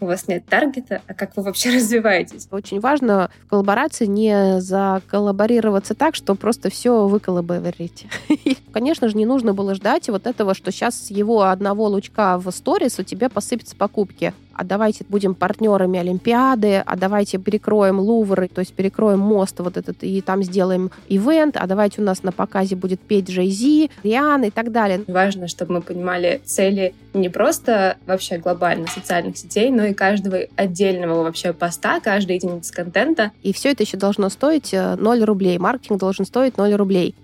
У 0.00 0.06
вас 0.06 0.28
нет 0.28 0.44
таргета, 0.46 1.02
а 1.06 1.14
как 1.14 1.36
вы 1.36 1.42
вообще 1.42 1.70
развиваетесь? 1.74 2.48
Очень 2.50 2.80
важно 2.80 3.30
в 3.44 3.48
коллаборации 3.48 4.06
не 4.06 4.60
заколлаборироваться 4.60 5.94
так, 5.94 6.14
что 6.14 6.34
просто 6.34 6.70
все 6.70 7.06
вы 7.06 7.20
коллаборите. 7.20 8.08
Конечно 8.72 9.08
же, 9.08 9.16
не 9.16 9.26
нужно 9.26 9.54
было 9.54 9.74
ждать 9.74 10.08
вот 10.08 10.26
этого, 10.26 10.54
что 10.54 10.70
сейчас 10.70 11.06
с 11.06 11.10
его 11.10 11.42
одного 11.42 11.86
лучка 11.88 12.38
в 12.38 12.50
сторис 12.50 12.98
у 12.98 13.02
тебя 13.02 13.28
посыпятся 13.28 13.76
покупки 13.76 14.32
а 14.58 14.64
давайте 14.64 15.04
будем 15.08 15.36
партнерами 15.36 16.00
Олимпиады, 16.00 16.82
а 16.84 16.96
давайте 16.96 17.38
перекроем 17.38 18.00
Лувр, 18.00 18.48
то 18.48 18.58
есть 18.58 18.74
перекроем 18.74 19.20
мост 19.20 19.60
вот 19.60 19.76
этот, 19.76 20.02
и 20.02 20.20
там 20.20 20.42
сделаем 20.42 20.90
ивент, 21.08 21.56
а 21.56 21.66
давайте 21.68 22.02
у 22.02 22.04
нас 22.04 22.24
на 22.24 22.32
показе 22.32 22.74
будет 22.74 22.98
петь 23.00 23.30
Джей 23.30 23.50
Зи, 23.50 23.88
Риан 24.02 24.42
и 24.42 24.50
так 24.50 24.72
далее. 24.72 25.04
Важно, 25.06 25.46
чтобы 25.46 25.74
мы 25.74 25.82
понимали 25.82 26.40
цели 26.44 26.92
не 27.14 27.28
просто 27.28 27.98
вообще 28.06 28.38
глобально 28.38 28.88
социальных 28.88 29.38
сетей, 29.38 29.70
но 29.70 29.84
и 29.88 29.94
каждого 29.94 30.38
отдельного 30.56 31.22
вообще 31.22 31.52
поста, 31.52 32.00
каждой 32.00 32.36
единицы 32.36 32.72
контента. 32.72 33.32
И 33.42 33.52
все 33.52 33.70
это 33.70 33.82
еще 33.82 33.96
должно 33.96 34.28
стоить 34.28 34.72
0 34.72 34.78
э, 34.78 35.24
рублей. 35.24 35.58
Маркетинг 35.58 36.00
должен 36.00 36.24
стоить 36.24 36.56
0 36.56 36.74
рублей. 36.74 37.14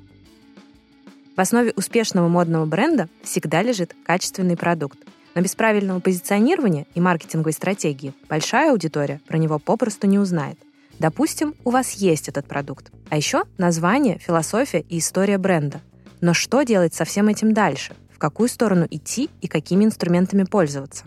В 1.37 1.41
основе 1.41 1.73
успешного 1.75 2.29
модного 2.29 2.65
бренда 2.65 3.09
всегда 3.23 3.63
лежит 3.63 3.97
качественный 4.05 4.57
продукт. 4.57 4.99
Но 5.35 5.43
без 5.43 5.57
правильного 5.57 5.99
позиционирования 5.99 6.87
и 6.95 7.01
маркетинговой 7.01 7.53
стратегии 7.53 8.15
большая 8.29 8.71
аудитория 8.71 9.21
про 9.27 9.37
него 9.37 9.59
попросту 9.59 10.07
не 10.07 10.19
узнает. 10.19 10.59
Допустим, 11.01 11.55
у 11.65 11.71
вас 11.71 11.93
есть 11.93 12.29
этот 12.29 12.47
продукт. 12.47 12.93
А 13.11 13.17
еще 13.17 13.43
название, 13.59 14.19
философия 14.19 14.85
и 14.89 14.99
история 14.99 15.39
бренда. 15.39 15.81
Но 16.21 16.35
что 16.35 16.63
делать 16.63 16.95
со 16.95 17.05
всем 17.05 17.29
этим 17.29 17.53
дальше? 17.53 17.95
В 18.13 18.19
какую 18.19 18.49
сторону 18.49 18.87
идти 18.89 19.29
и 19.41 19.49
какими 19.49 19.85
инструментами 19.85 20.45
пользоваться? 20.45 21.05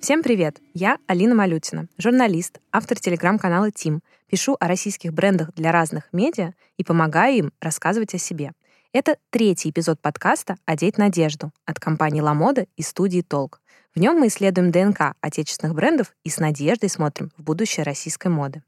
Всем 0.00 0.22
привет! 0.22 0.62
Я 0.72 0.96
Алина 1.08 1.34
Малютина, 1.34 1.86
журналист, 1.98 2.58
автор 2.72 2.98
телеграм-канала 2.98 3.70
«Тим». 3.70 4.00
Пишу 4.30 4.56
о 4.58 4.66
российских 4.66 5.12
брендах 5.12 5.52
для 5.52 5.72
разных 5.72 6.08
медиа 6.10 6.54
и 6.78 6.84
помогаю 6.84 7.36
им 7.36 7.52
рассказывать 7.60 8.14
о 8.14 8.18
себе. 8.18 8.52
Это 8.94 9.18
третий 9.28 9.68
эпизод 9.68 10.00
подкаста 10.00 10.56
«Одеть 10.64 10.96
надежду» 10.96 11.52
от 11.66 11.78
компании 11.78 12.22
«Ламода» 12.22 12.66
и 12.78 12.82
студии 12.82 13.20
«Толк». 13.20 13.60
В 13.94 14.00
нем 14.00 14.18
мы 14.18 14.28
исследуем 14.28 14.70
ДНК 14.70 15.16
отечественных 15.20 15.76
брендов 15.76 16.14
и 16.24 16.30
с 16.30 16.38
надеждой 16.38 16.88
смотрим 16.88 17.30
в 17.36 17.42
будущее 17.42 17.84
российской 17.84 18.28
моды. 18.28 18.62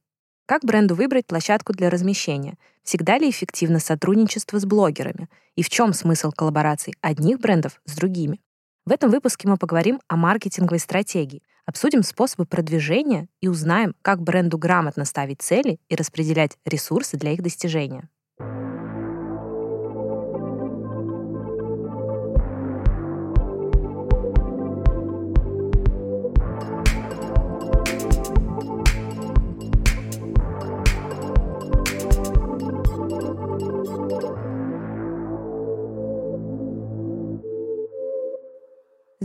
Как 0.44 0.62
бренду 0.66 0.94
выбрать 0.94 1.26
площадку 1.26 1.72
для 1.72 1.88
размещения? 1.88 2.58
Всегда 2.82 3.16
ли 3.16 3.30
эффективно 3.30 3.78
сотрудничество 3.78 4.58
с 4.58 4.66
блогерами? 4.66 5.30
И 5.56 5.62
в 5.62 5.70
чем 5.70 5.94
смысл 5.94 6.30
коллабораций 6.30 6.92
одних 7.00 7.40
брендов 7.40 7.80
с 7.86 7.94
другими? 7.94 8.38
В 8.84 8.90
этом 8.90 9.10
выпуске 9.10 9.46
мы 9.46 9.56
поговорим 9.56 10.00
о 10.08 10.16
маркетинговой 10.16 10.80
стратегии, 10.80 11.42
обсудим 11.66 12.02
способы 12.02 12.46
продвижения 12.46 13.28
и 13.40 13.46
узнаем, 13.46 13.94
как 14.02 14.20
бренду 14.20 14.58
грамотно 14.58 15.04
ставить 15.04 15.40
цели 15.40 15.78
и 15.88 15.94
распределять 15.94 16.58
ресурсы 16.64 17.16
для 17.16 17.30
их 17.32 17.42
достижения. 17.42 18.08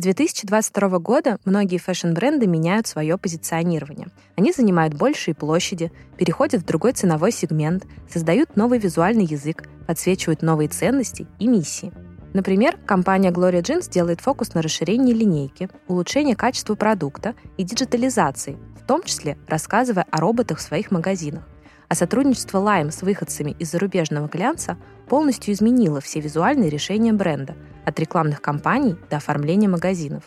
2022 0.07 0.99
года 0.99 1.37
многие 1.43 1.79
fashion-бренды 1.79 2.47
меняют 2.47 2.87
свое 2.87 3.17
позиционирование. 3.17 4.07
Они 4.37 4.53
занимают 4.53 4.93
большие 4.93 5.35
площади, 5.35 5.91
переходят 6.15 6.61
в 6.61 6.65
другой 6.65 6.93
ценовой 6.93 7.33
сегмент, 7.33 7.85
создают 8.09 8.55
новый 8.55 8.79
визуальный 8.79 9.25
язык, 9.25 9.67
подсвечивают 9.85 10.43
новые 10.43 10.69
ценности 10.69 11.27
и 11.39 11.47
миссии. 11.49 11.91
Например, 12.33 12.77
компания 12.85 13.31
Gloria 13.31 13.61
Jeans 13.61 13.91
делает 13.91 14.21
фокус 14.21 14.53
на 14.53 14.61
расширении 14.61 15.13
линейки, 15.13 15.69
улучшении 15.89 16.35
качества 16.35 16.75
продукта 16.75 17.35
и 17.57 17.65
диджитализации, 17.65 18.57
в 18.81 18.87
том 18.87 19.03
числе 19.03 19.37
рассказывая 19.45 20.05
о 20.09 20.21
роботах 20.21 20.59
в 20.59 20.61
своих 20.61 20.89
магазинах. 20.89 21.45
А 21.89 21.95
сотрудничество 21.95 22.59
Lime 22.59 22.91
с 22.91 23.01
выходцами 23.01 23.57
из 23.59 23.71
зарубежного 23.71 24.27
глянца 24.27 24.77
полностью 25.07 25.53
изменило 25.53 26.01
все 26.01 26.19
визуальные 26.19 26.69
решения 26.69 27.13
бренда, 27.13 27.55
от 27.85 27.99
рекламных 27.99 28.41
кампаний 28.41 28.95
до 29.09 29.17
оформления 29.17 29.69
магазинов. 29.69 30.23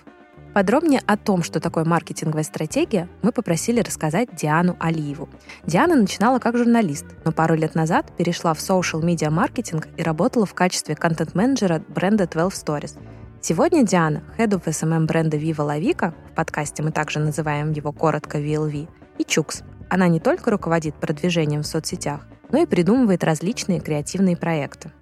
Подробнее 0.52 1.00
о 1.06 1.16
том, 1.16 1.44
что 1.44 1.60
такое 1.60 1.84
маркетинговая 1.84 2.42
стратегия, 2.42 3.08
мы 3.22 3.30
попросили 3.30 3.80
рассказать 3.80 4.34
Диану 4.34 4.76
Алиеву. 4.80 5.28
Диана 5.64 5.94
начинала 5.94 6.40
как 6.40 6.56
журналист, 6.56 7.06
но 7.24 7.30
пару 7.30 7.54
лет 7.54 7.76
назад 7.76 8.10
перешла 8.16 8.54
в 8.54 8.60
media 8.60 9.30
маркетинг 9.30 9.86
и 9.96 10.02
работала 10.02 10.46
в 10.46 10.54
качестве 10.54 10.96
контент-менеджера 10.96 11.84
бренда 11.88 12.26
12 12.26 12.66
Stories. 12.66 12.99
Сегодня 13.40 13.84
Диана– 13.84 14.25
head 14.38 14.49
of 14.49 14.64
SMM 14.64 15.06
бренда 15.06 15.37
Viva 15.37 15.64
La 15.64 15.81
Vica, 15.81 16.12
в 16.32 16.34
подкасте 16.34 16.82
мы 16.82 16.90
также 16.90 17.20
называем 17.20 17.70
его 17.70 17.93
коротко 17.93 18.38
VLV, 18.38 18.88
и 19.19 19.25
Чукс. 19.25 19.62
Она 19.88 20.08
не 20.08 20.19
только 20.19 20.50
руководит 20.50 20.94
продвижением 20.96 21.62
в 21.62 21.66
соцсетях, 21.66 22.26
но 22.52 22.62
и 22.62 22.67
придумывает 22.67 23.25
различные 23.25 23.81
креативные 23.81 24.37
проекты. 24.37 24.93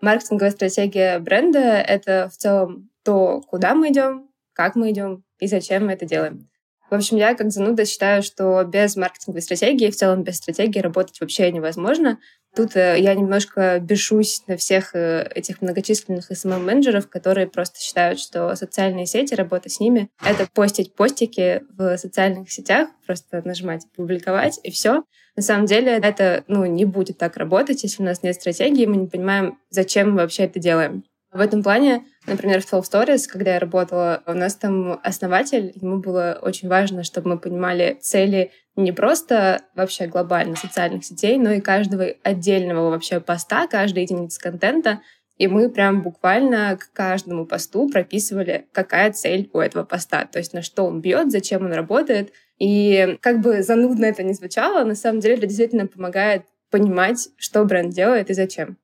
Маркетинговая 0.00 0.50
стратегия 0.50 1.18
бренда— 1.18 1.58
это 1.58 2.28
в 2.28 2.36
целом 2.36 2.90
то, 3.04 3.40
куда 3.42 3.74
мы 3.74 3.90
идем, 3.90 4.28
как 4.52 4.74
мы 4.74 4.90
идем 4.90 5.24
и 5.38 5.46
зачем 5.46 5.86
мы 5.86 5.92
это 5.92 6.06
делаем. 6.06 6.48
В 6.92 6.94
общем, 6.94 7.16
я 7.16 7.34
как 7.34 7.50
зануда 7.50 7.86
считаю, 7.86 8.22
что 8.22 8.62
без 8.64 8.96
маркетинговой 8.96 9.40
стратегии, 9.40 9.90
в 9.90 9.96
целом 9.96 10.24
без 10.24 10.36
стратегии 10.36 10.78
работать 10.78 11.22
вообще 11.22 11.50
невозможно. 11.50 12.18
Тут 12.54 12.76
э, 12.76 12.96
я 12.98 13.14
немножко 13.14 13.78
бешусь 13.80 14.42
на 14.46 14.58
всех 14.58 14.94
э, 14.94 15.26
этих 15.34 15.62
многочисленных 15.62 16.30
SMM-менеджеров, 16.30 17.08
которые 17.08 17.46
просто 17.46 17.80
считают, 17.80 18.20
что 18.20 18.54
социальные 18.56 19.06
сети, 19.06 19.32
работа 19.32 19.70
с 19.70 19.80
ними— 19.80 20.10
это 20.22 20.46
постить 20.52 20.94
постики 20.94 21.62
в 21.78 21.96
социальных 21.96 22.52
сетях, 22.52 22.90
просто 23.06 23.40
нажимать 23.42 23.86
«публиковать» 23.96 24.60
и 24.62 24.70
все. 24.70 25.02
На 25.34 25.42
самом 25.42 25.64
деле 25.64 25.92
это 25.92 26.44
ну, 26.46 26.66
не 26.66 26.84
будет 26.84 27.16
так 27.16 27.38
работать, 27.38 27.84
если 27.84 28.02
у 28.02 28.04
нас 28.04 28.22
нет 28.22 28.34
стратегии, 28.34 28.84
мы 28.84 28.96
не 28.98 29.06
понимаем, 29.06 29.58
зачем 29.70 30.10
мы 30.10 30.16
вообще 30.16 30.42
это 30.42 30.58
делаем. 30.60 31.04
В 31.32 31.40
этом 31.40 31.62
плане, 31.62 32.04
например, 32.26 32.60
в 32.60 32.68
12 32.68 32.92
Stories, 32.92 33.26
когда 33.26 33.54
я 33.54 33.58
работала, 33.58 34.22
у 34.26 34.34
нас 34.34 34.54
там 34.54 35.00
основатель, 35.02 35.72
ему 35.74 35.96
было 35.96 36.38
очень 36.42 36.68
важно, 36.68 37.04
чтобы 37.04 37.30
мы 37.30 37.38
понимали 37.38 37.96
цели 38.02 38.50
не 38.76 38.92
просто 38.92 39.62
вообще 39.74 40.06
глобально 40.06 40.56
социальных 40.56 41.06
сетей, 41.06 41.38
но 41.38 41.52
и 41.52 41.60
каждого 41.60 42.04
отдельного 42.22 42.90
вообще 42.90 43.18
поста, 43.18 43.66
каждой 43.66 44.02
единицы 44.02 44.38
контента. 44.38 45.00
И 45.38 45.48
мы 45.48 45.70
прям 45.70 46.02
буквально 46.02 46.76
к 46.76 46.92
каждому 46.92 47.46
посту 47.46 47.88
прописывали, 47.88 48.66
какая 48.72 49.10
цель 49.12 49.48
у 49.54 49.58
этого 49.58 49.84
поста, 49.84 50.26
то 50.26 50.38
есть 50.38 50.52
на 50.52 50.60
что 50.60 50.84
он 50.84 51.00
бьет, 51.00 51.32
зачем 51.32 51.64
он 51.64 51.72
работает. 51.72 52.32
И 52.58 53.16
как 53.22 53.40
бы 53.40 53.62
занудно 53.62 54.04
это 54.04 54.22
не 54.22 54.34
звучало, 54.34 54.84
на 54.84 54.94
самом 54.94 55.20
деле 55.20 55.36
это 55.36 55.46
действительно 55.46 55.86
помогает 55.86 56.44
понимать, 56.70 57.30
что 57.38 57.64
бренд 57.64 57.94
делает 57.94 58.28
и 58.28 58.34
зачем. 58.34 58.76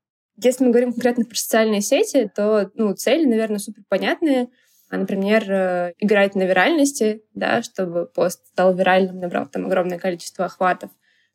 Если 0.42 0.64
мы 0.64 0.70
говорим 0.70 0.92
конкретно 0.92 1.24
про 1.24 1.34
социальные 1.34 1.80
сети, 1.80 2.30
то 2.34 2.70
ну, 2.74 2.94
цели, 2.94 3.24
наверное, 3.24 3.58
супер 3.58 3.82
понятные. 3.88 4.48
А, 4.88 4.96
например, 4.96 5.50
э, 5.50 5.92
играть 5.98 6.34
на 6.34 6.44
виральности, 6.44 7.22
да, 7.34 7.62
чтобы 7.62 8.06
пост 8.06 8.46
стал 8.46 8.74
виральным, 8.74 9.20
набрал 9.20 9.46
там 9.46 9.66
огромное 9.66 9.98
количество 9.98 10.46
охватов. 10.46 10.90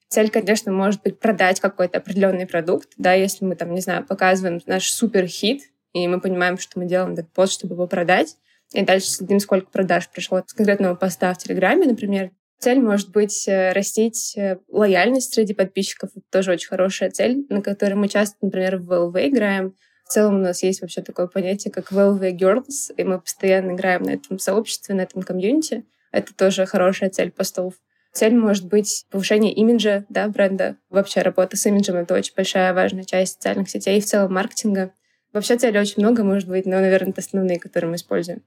Цель, 0.08 0.30
конечно, 0.30 0.72
может 0.72 1.02
быть 1.04 1.20
продать 1.20 1.60
какой-то 1.60 1.98
определенный 1.98 2.48
продукт, 2.48 2.90
да, 2.98 3.14
если 3.14 3.46
мы 3.46 3.56
там, 3.56 3.74
не 3.74 3.82
знаю, 3.82 4.06
показываем 4.06 4.62
наш 4.66 4.92
супер 4.92 5.28
хит, 5.28 5.64
и 5.94 6.08
мы 6.08 6.20
понимаем, 6.20 6.58
что 6.58 6.80
мы 6.80 6.86
делаем 6.86 7.14
этот 7.14 7.32
пост, 7.32 7.54
чтобы 7.54 7.76
его 7.76 7.88
продать, 7.88 8.38
и 8.74 8.84
дальше 8.84 9.08
следим, 9.08 9.40
сколько 9.40 9.70
продаж 9.70 10.10
пришло 10.10 10.42
с 10.46 10.54
конкретного 10.54 10.96
поста 10.96 11.34
в 11.34 11.38
Телеграме, 11.38 11.86
например, 11.86 12.32
Цель 12.63 12.80
может 12.80 13.10
быть 13.12 13.45
э, 13.45 13.74
растить 13.74 14.38
э, 14.38 14.57
лояльность 14.69 15.33
среди 15.33 15.54
подписчиков. 15.54 16.12
Это 16.15 16.24
тоже 16.31 16.54
очень 16.54 16.69
хорошая 16.69 17.12
цель, 17.12 17.45
на 17.50 17.62
которой 17.62 17.95
мы 17.95 18.07
часто, 18.07 18.38
например, 18.42 18.77
в 18.77 18.89
VLV 18.89 19.27
играем. 19.27 19.75
В 20.06 20.13
целом 20.13 20.36
у 20.36 20.42
нас 20.42 20.63
есть 20.63 20.80
вообще 20.80 21.01
такое 21.01 21.27
понятие, 21.27 21.74
как 21.74 21.92
VLV 21.92 22.31
Girls, 22.38 22.95
и 22.95 23.04
мы 23.04 23.19
постоянно 23.19 23.74
играем 23.74 24.04
на 24.04 24.12
этом 24.12 24.39
сообществе, 24.39 24.95
на 24.95 25.01
этом 25.01 25.24
комьюнити. 25.24 25.83
Это 26.13 26.33
тоже 26.33 26.65
хорошая 26.65 27.10
цель 27.10 27.31
постов. 27.31 27.74
Цель 28.13 28.33
может 28.33 28.65
быть 28.69 29.07
повышение 29.12 29.51
имиджа 29.51 30.06
да, 30.07 30.30
бренда. 30.30 30.77
Вообще 30.89 31.21
работа 31.21 31.57
с 31.57 31.65
имиджем— 31.65 31.95
это 31.98 32.13
очень 32.13 32.33
большая 32.33 32.74
важная 32.74 33.04
часть 33.04 33.33
социальных 33.33 33.69
сетей 33.69 33.98
и 33.98 34.01
в 34.01 34.06
целом 34.06 34.33
маркетинга. 34.33 34.94
Вообще 35.33 35.57
целей 35.57 35.81
очень 35.81 36.01
много 36.01 36.24
может 36.24 36.48
быть, 36.48 36.65
но, 36.65 36.80
наверное, 36.80 37.12
это 37.12 37.19
основные, 37.19 37.60
которые 37.60 37.89
мы 37.89 37.98
используем. 37.98 38.42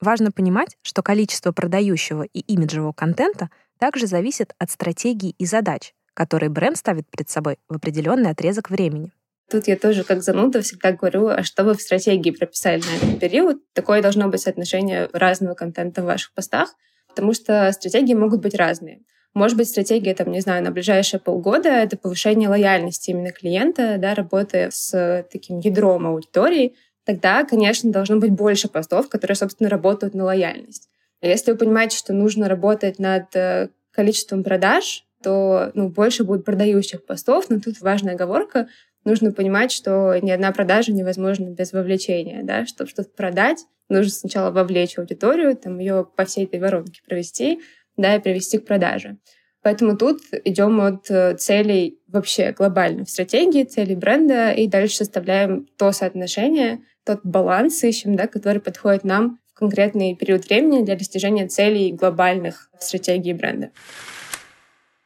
Важно 0.00 0.30
понимать, 0.30 0.76
что 0.82 1.02
количество 1.02 1.52
продающего 1.52 2.22
и 2.24 2.40
имиджевого 2.40 2.92
контента 2.92 3.50
также 3.78 4.06
зависит 4.06 4.54
от 4.58 4.70
стратегии 4.70 5.34
и 5.38 5.46
задач, 5.46 5.94
которые 6.14 6.50
бренд 6.50 6.76
ставит 6.76 7.08
перед 7.08 7.28
собой 7.28 7.58
в 7.68 7.76
определенный 7.76 8.30
отрезок 8.30 8.70
времени. 8.70 9.12
Тут 9.50 9.68
я 9.68 9.76
тоже 9.76 10.04
как 10.04 10.22
зануда 10.22 10.62
всегда 10.62 10.92
говорю, 10.92 11.28
а 11.28 11.42
что 11.42 11.64
вы 11.64 11.74
в 11.74 11.82
стратегии 11.82 12.30
прописали 12.30 12.80
на 12.80 12.96
этот 12.96 13.20
период? 13.20 13.62
Такое 13.72 14.00
должно 14.00 14.28
быть 14.28 14.40
соотношение 14.40 15.08
разного 15.12 15.54
контента 15.54 16.02
в 16.02 16.06
ваших 16.06 16.32
постах, 16.32 16.74
потому 17.08 17.34
что 17.34 17.70
стратегии 17.72 18.14
могут 18.14 18.40
быть 18.40 18.54
разные. 18.54 19.02
Может 19.34 19.56
быть, 19.58 19.68
стратегия, 19.68 20.14
там, 20.14 20.30
не 20.30 20.40
знаю, 20.40 20.62
на 20.62 20.70
ближайшие 20.70 21.18
полгода— 21.18 21.68
это 21.70 21.96
повышение 21.96 22.48
лояльности 22.48 23.10
именно 23.10 23.32
клиента, 23.32 23.96
да, 23.98 24.14
работая 24.14 24.70
с 24.70 25.26
таким 25.30 25.58
ядром 25.58 26.06
аудитории, 26.06 26.76
тогда, 27.04 27.44
конечно, 27.44 27.90
должно 27.90 28.16
быть 28.16 28.32
больше 28.32 28.68
постов, 28.68 29.08
которые, 29.08 29.36
собственно, 29.36 29.68
работают 29.68 30.14
на 30.14 30.24
лояльность. 30.24 30.88
А 31.20 31.26
если 31.26 31.52
вы 31.52 31.58
понимаете, 31.58 31.96
что 31.96 32.12
нужно 32.12 32.48
работать 32.48 32.98
над 32.98 33.34
э, 33.34 33.68
количеством 33.92 34.42
продаж, 34.42 35.04
то 35.22 35.70
ну, 35.74 35.88
больше 35.88 36.24
будет 36.24 36.44
продающих 36.44 37.04
постов, 37.06 37.48
но 37.48 37.60
тут 37.60 37.80
важная 37.80 38.14
оговорка. 38.14 38.68
Нужно 39.04 39.32
понимать, 39.32 39.72
что 39.72 40.18
ни 40.20 40.30
одна 40.30 40.52
продажа 40.52 40.92
невозможна 40.92 41.48
без 41.48 41.72
вовлечения. 41.72 42.42
Да? 42.42 42.66
Чтобы 42.66 42.90
что-то 42.90 43.10
продать, 43.10 43.64
нужно 43.88 44.12
сначала 44.12 44.50
вовлечь 44.50 44.98
аудиторию, 44.98 45.56
там, 45.56 45.78
ее 45.78 46.06
по 46.16 46.24
всей 46.24 46.44
этой 46.44 46.60
воронке 46.60 47.00
провести, 47.06 47.60
да, 47.96 48.16
и 48.16 48.20
привести 48.20 48.58
к 48.58 48.66
продаже. 48.66 49.16
Поэтому 49.64 49.96
тут 49.96 50.20
идем 50.44 50.78
от 50.82 51.10
э, 51.10 51.36
целей 51.38 51.98
вообще 52.06 52.52
глобально 52.52 53.06
в 53.06 53.10
стратегии, 53.10 53.64
целей 53.64 53.96
бренда, 53.96 54.50
и 54.50 54.66
дальше 54.66 54.96
составляем 54.96 55.66
то 55.78 55.90
соотношение, 55.90 56.82
тот 57.02 57.20
баланс 57.24 57.82
ищем, 57.82 58.14
да, 58.14 58.26
который 58.26 58.60
подходит 58.60 59.04
нам 59.04 59.38
в 59.50 59.58
конкретный 59.58 60.14
период 60.16 60.46
времени 60.46 60.84
для 60.84 60.96
достижения 60.96 61.48
целей 61.48 61.92
глобальных 61.92 62.68
стратегии 62.78 63.32
бренда. 63.32 63.70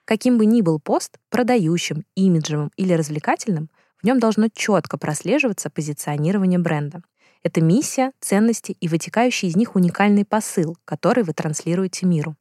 Каким 0.05 0.39
бы 0.39 0.45
ни 0.45 0.61
был 0.61 0.81
пост, 0.81 1.19
продающим, 1.31 2.05
имиджевым 2.17 2.73
или 2.77 2.95
развлекательным, 2.95 3.71
в 4.03 4.05
нем 4.05 4.19
должно 4.19 4.49
четко 4.53 4.99
прослеживаться 4.99 5.71
позиционирование 5.71 6.59
бренда. 6.59 7.03
Это 7.45 7.61
миссия, 7.61 8.11
ценности 8.19 8.73
и 8.73 8.89
вытекающий 8.89 9.47
из 9.47 9.55
них 9.55 9.77
уникальный 9.77 10.25
посыл, 10.25 10.77
который 10.85 11.23
вы 11.23 11.33
транслируете 11.33 12.07
миру. 12.07 12.35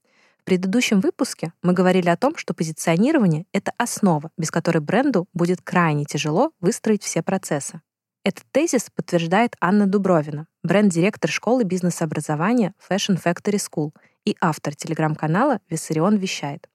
Предыдущем 0.48 1.02
выпуске 1.02 1.52
мы 1.62 1.74
говорили 1.74 2.08
о 2.08 2.16
том, 2.16 2.38
что 2.38 2.54
позиционирование— 2.54 3.46
это 3.52 3.74
основа, 3.78 4.32
без 4.38 4.50
которой 4.50 4.78
бренду 4.78 5.28
будет 5.34 5.62
крайне 5.62 6.06
тяжело 6.06 6.54
выстроить 6.62 7.04
все 7.04 7.22
процессы. 7.22 7.82
Этот 8.24 8.46
тезис 8.54 8.90
подтверждает 8.90 9.58
Анна 9.60 9.88
Дубровина, 9.88 10.48
бренд-директор 10.64 11.30
школы 11.30 11.66
бизнес-образования 11.66 12.74
Fashion 12.90 13.22
Factory 13.22 13.58
School 13.58 13.92
и 14.24 14.38
автор 14.40 14.74
телеграм-канала 14.74 15.60
«Виссарион 15.70 16.16
вещает». 16.16 16.70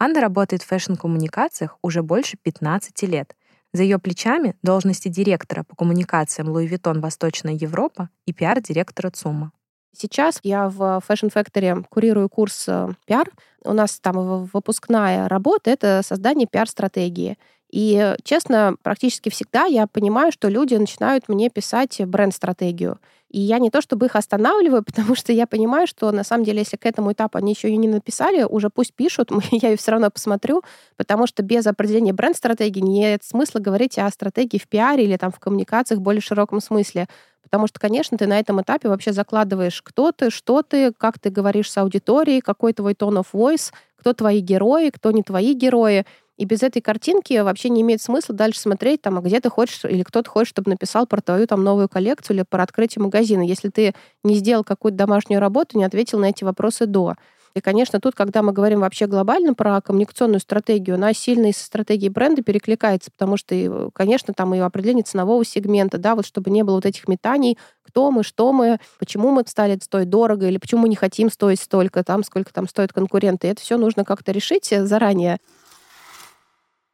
Анна 0.00 0.20
работает 0.20 0.62
в 0.62 0.66
фэшн-коммуникациях 0.66 1.78
уже 1.80 2.02
больше 2.02 2.36
15 2.42 3.02
лет. 3.02 3.36
За 3.72 3.84
ее 3.84 4.00
плечами 4.00 4.56
должности 4.64 5.06
директора 5.06 5.62
по 5.62 5.76
коммуникациям 5.76 6.48
Louis 6.48 6.68
Vuitton 6.68 6.98
Восточная 6.98 7.54
Европа 7.54 8.08
и 8.26 8.32
пиар-директора 8.32 9.10
ЦУМа. 9.10 9.52
Сейчас 9.96 10.40
я 10.42 10.68
в 10.68 11.02
Fashion 11.06 11.32
Factory 11.32 11.84
курирую 11.88 12.28
курс 12.28 12.64
э, 12.66 12.88
пиар. 13.06 13.30
У 13.62 13.72
нас 13.72 14.00
там 14.00 14.46
выпускная 14.52 15.28
работа— 15.28 15.70
это 15.72 16.00
создание 16.04 16.46
пиар-стратегии. 16.50 17.38
И, 17.72 18.14
честно, 18.22 18.76
практически 18.82 19.30
всегда 19.30 19.64
я 19.64 19.86
понимаю, 19.86 20.30
что 20.30 20.48
люди 20.48 20.74
начинают 20.74 21.28
мне 21.28 21.48
писать 21.48 22.02
бренд-стратегию. 22.04 22.98
И 23.30 23.40
я 23.40 23.58
не 23.58 23.70
то 23.70 23.80
чтобы 23.80 24.06
их 24.06 24.14
останавливаю, 24.14 24.82
потому 24.86 25.14
что 25.14 25.32
я 25.32 25.46
понимаю, 25.46 25.86
что 25.86 26.12
на 26.12 26.22
самом 26.22 26.44
деле, 26.44 26.60
если 26.60 26.76
к 26.76 26.84
этому 26.84 27.12
этапу 27.12 27.38
они 27.38 27.52
еще 27.52 27.70
и 27.70 27.76
не 27.78 27.88
написали, 27.88 28.42
уже 28.44 28.68
пусть 28.68 28.92
пишут, 28.92 29.30
я 29.50 29.70
ее 29.70 29.76
все 29.76 29.90
равно 29.90 30.10
посмотрю, 30.10 30.62
потому 30.96 31.26
что 31.26 31.42
без 31.42 31.66
определения 31.66 32.12
бренд-стратегии 32.12 32.80
нет 32.80 33.24
смысла 33.24 33.58
говорить 33.58 33.98
о 33.98 34.08
стратегии 34.10 34.58
в 34.58 34.68
пиаре 34.68 35.04
или 35.04 35.16
там 35.16 35.32
в 35.32 35.40
коммуникациях 35.40 36.00
в 36.00 36.02
более 36.02 36.20
широком 36.20 36.60
смысле. 36.60 37.08
Потому 37.42 37.66
что, 37.66 37.80
конечно, 37.80 38.16
ты 38.16 38.26
на 38.26 38.38
этом 38.38 38.62
этапе 38.62 38.88
вообще 38.88 39.12
закладываешь, 39.12 39.82
кто 39.82 40.12
ты, 40.12 40.30
что 40.30 40.62
ты, 40.62 40.92
как 40.92 41.18
ты 41.18 41.28
говоришь 41.28 41.70
с 41.70 41.76
аудиторией, 41.76 42.40
какой 42.40 42.72
твой 42.72 42.92
tone 42.92 43.22
of 43.22 43.26
voice, 43.32 43.72
кто 43.96 44.12
твои 44.14 44.40
герои, 44.40 44.90
кто 44.90 45.10
не 45.10 45.22
твои 45.22 45.54
герои. 45.54 46.04
И 46.42 46.44
без 46.44 46.64
этой 46.64 46.82
картинки 46.82 47.38
вообще 47.38 47.68
не 47.68 47.82
имеет 47.82 48.02
смысла 48.02 48.34
дальше 48.34 48.58
смотреть, 48.58 49.00
там, 49.00 49.16
а 49.16 49.20
где 49.20 49.38
ты 49.38 49.48
хочешь, 49.48 49.84
или 49.84 50.02
кто-то 50.02 50.28
хочет, 50.28 50.48
чтобы 50.48 50.72
написал 50.72 51.06
про 51.06 51.20
твою 51.20 51.46
там 51.46 51.62
новую 51.62 51.88
коллекцию 51.88 52.38
или 52.38 52.42
про 52.42 52.64
открытие 52.64 53.00
магазина, 53.00 53.42
если 53.42 53.68
ты 53.68 53.94
не 54.24 54.34
сделал 54.34 54.64
какую-то 54.64 54.98
домашнюю 54.98 55.38
работу, 55.40 55.78
не 55.78 55.84
ответил 55.84 56.18
на 56.18 56.30
эти 56.30 56.42
вопросы 56.42 56.86
до. 56.86 57.14
И, 57.54 57.60
конечно, 57.60 58.00
тут, 58.00 58.16
когда 58.16 58.42
мы 58.42 58.52
говорим 58.52 58.80
вообще 58.80 59.06
глобально 59.06 59.54
про 59.54 59.80
коммуникационную 59.80 60.40
стратегию, 60.40 60.96
она 60.96 61.12
сильно 61.12 61.46
и 61.46 61.52
со 61.52 61.64
стратегией 61.64 62.10
бренда 62.10 62.42
перекликается, 62.42 63.12
потому 63.12 63.36
что, 63.36 63.90
конечно, 63.94 64.34
там 64.34 64.52
и 64.52 64.58
определение 64.58 65.04
ценового 65.04 65.44
сегмента, 65.44 65.96
да, 65.96 66.16
вот 66.16 66.26
чтобы 66.26 66.50
не 66.50 66.64
было 66.64 66.74
вот 66.74 66.86
этих 66.86 67.06
метаний, 67.06 67.56
кто 67.84 68.10
мы, 68.10 68.24
что 68.24 68.52
мы, 68.52 68.80
почему 68.98 69.30
мы 69.30 69.44
стали 69.46 69.78
стоить 69.80 70.10
дорого, 70.10 70.48
или 70.48 70.58
почему 70.58 70.80
мы 70.80 70.88
не 70.88 70.96
хотим 70.96 71.30
стоить 71.30 71.60
столько, 71.60 72.02
там, 72.02 72.24
сколько 72.24 72.52
там 72.52 72.66
стоят 72.66 72.92
конкуренты. 72.92 73.46
И 73.46 73.50
это 73.50 73.60
все 73.60 73.76
нужно 73.76 74.04
как-то 74.04 74.32
решить 74.32 74.74
заранее. 74.76 75.38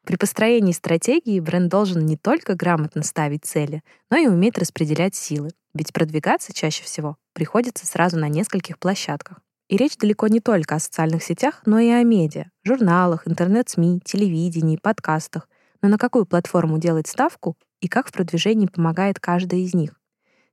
При 0.09 0.17
построении 0.17 0.73
стратегии 0.73 1.39
бренд 1.39 1.69
должен 1.69 2.07
не 2.07 2.17
только 2.17 2.55
грамотно 2.55 3.03
ставить 3.03 3.45
цели, 3.45 3.83
но 4.11 4.17
и 4.17 4.27
уметь 4.27 4.57
распределять 4.57 5.15
силы, 5.15 5.51
ведь 5.75 5.93
продвигаться 5.93 6.55
чаще 6.55 6.83
всего 6.83 7.19
приходится 7.35 7.87
сразу 7.87 8.19
на 8.19 8.27
нескольких 8.31 8.79
площадках. 8.79 9.41
И 9.69 9.77
речь 9.77 9.99
далеко 9.99 10.29
не 10.29 10.41
только 10.41 10.77
о 10.77 10.79
социальных 10.79 11.23
сетях, 11.23 11.61
но 11.67 11.79
и 11.79 11.91
о 11.91 12.03
медиа, 12.05 12.47
журналах, 12.65 13.29
интернет-СМИ, 13.29 14.01
телевидении, 14.03 14.79
подкастах. 14.79 15.47
Но 15.83 15.91
на 15.91 15.99
какую 15.99 16.25
платформу 16.25 16.79
делать 16.79 17.07
ставку 17.07 17.59
и 17.83 17.87
как 17.87 18.09
в 18.09 18.13
продвижении 18.13 18.67
помогает 18.67 19.21
каждая 19.21 19.61
из 19.61 19.75
них. 19.75 20.01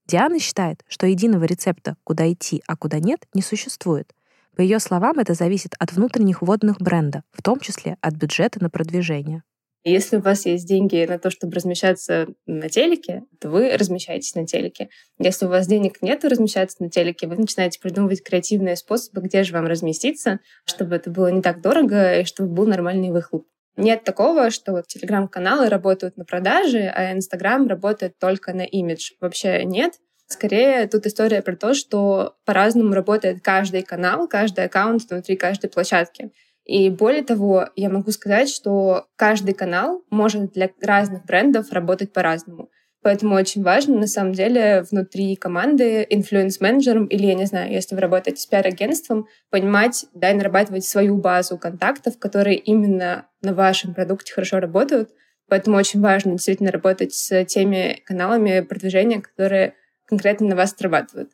Диана 0.06 0.38
считает, 0.38 0.84
что 0.90 1.08
единого 1.08 1.46
рецепта, 1.46 1.96
куда 2.04 2.30
идти, 2.30 2.62
а 2.68 2.76
куда 2.76 3.00
нет, 3.00 3.26
не 3.34 3.42
существует. 3.42 4.14
По 4.56 4.62
ее 4.62 4.80
словам, 4.80 5.20
это 5.20 5.34
зависит 5.34 5.74
от 5.80 5.92
внутренних 5.92 6.42
вводных 6.42 6.78
бренда, 6.80 7.24
в 7.32 7.42
том 7.42 7.60
числе 7.60 7.98
от 8.02 8.14
бюджета 8.16 8.62
на 8.64 8.70
продвижение. 8.70 9.44
Если 9.88 10.18
у 10.18 10.22
вас 10.22 10.48
есть 10.48 10.68
деньги 10.68 11.06
на 11.08 11.20
то, 11.20 11.30
чтобы 11.30 11.54
размещаться 11.54 12.28
на 12.48 12.70
телеке, 12.70 13.22
то 13.40 13.50
вы 13.50 13.78
размещаетесь 13.78 14.34
на 14.34 14.48
телеке. 14.48 14.90
Если 15.20 15.46
у 15.46 15.50
вас 15.50 15.68
денег 15.68 16.02
нет 16.02 16.26
размещаться 16.26 16.82
на 16.82 16.90
телеке, 16.90 17.28
вы 17.28 17.36
начинаете 17.36 17.80
придумывать 17.80 18.24
креативные 18.24 18.78
способы, 18.78 19.22
где 19.22 19.44
же 19.44 19.54
вам 19.54 19.68
разместиться, 19.68 20.40
чтобы 20.66 20.96
это 20.96 21.12
было 21.12 21.28
не 21.28 21.44
так 21.44 21.62
дорого 21.62 22.22
и 22.22 22.24
чтобы 22.24 22.50
был 22.50 22.66
нормальный 22.66 23.12
выхлоп. 23.12 23.46
Нет 23.78 24.04
такого, 24.04 24.50
что 24.50 24.72
вот 24.72 24.88
телеграм-каналы 24.88 25.70
работают 25.70 26.18
на 26.18 26.26
продаже, 26.26 26.92
а 26.96 27.12
Инстаграм 27.12 27.68
работает 27.68 28.18
только 28.18 28.54
на 28.54 28.62
имидж. 28.62 29.12
Вообще 29.20 29.66
нет. 29.66 29.94
Скорее, 30.28 30.88
тут 30.88 31.06
история 31.06 31.42
про 31.42 31.56
то, 31.56 31.74
что 31.74 32.36
по-разному 32.46 32.94
работает 32.94 33.42
каждый 33.44 33.84
канал, 33.84 34.28
каждый 34.28 34.66
аккаунт 34.66 35.04
внутри 35.10 35.36
каждой 35.36 35.70
площадки. 35.70 36.32
И 36.66 36.90
более 36.90 37.24
того, 37.24 37.70
я 37.76 37.90
могу 37.90 38.12
сказать, 38.12 38.50
что 38.50 39.06
каждый 39.16 39.54
канал 39.54 40.04
может 40.10 40.54
для 40.54 40.70
разных 40.82 41.26
брендов 41.26 41.72
работать 41.72 42.12
по-разному. 42.12 42.70
Поэтому 43.04 43.36
очень 43.36 43.62
важно, 43.62 43.98
на 43.98 44.08
самом 44.08 44.34
деле, 44.34 44.84
внутри 44.90 45.36
команды 45.36 46.08
инфлюенс-менеджером 46.10 47.06
или, 47.06 47.28
я 47.28 47.36
не 47.36 47.46
знаю, 47.46 47.72
если 47.72 47.94
вы 47.94 48.02
работаете 48.02 48.42
с 48.42 48.48
пиар-агентством, 48.48 49.28
понимать, 49.52 50.08
да, 50.16 50.32
и 50.32 50.34
нарабатывать 50.34 50.86
свою 50.86 51.18
базу 51.18 51.60
контактов, 51.60 52.18
которые 52.18 52.58
именно 52.58 53.28
на 53.44 53.54
вашем 53.54 53.94
продукте 53.94 54.34
хорошо 54.34 54.60
работают. 54.60 55.12
Поэтому 55.48 55.78
очень 55.78 56.02
важно 56.02 56.32
действительно 56.32 56.72
работать 56.72 57.14
с 57.14 57.46
теми 57.46 58.02
каналами 58.08 58.62
продвижения, 58.62 59.22
которые 59.22 59.76
конкретно 60.06 60.48
на 60.48 60.56
вас 60.56 60.72
срабатывают. 60.72 61.32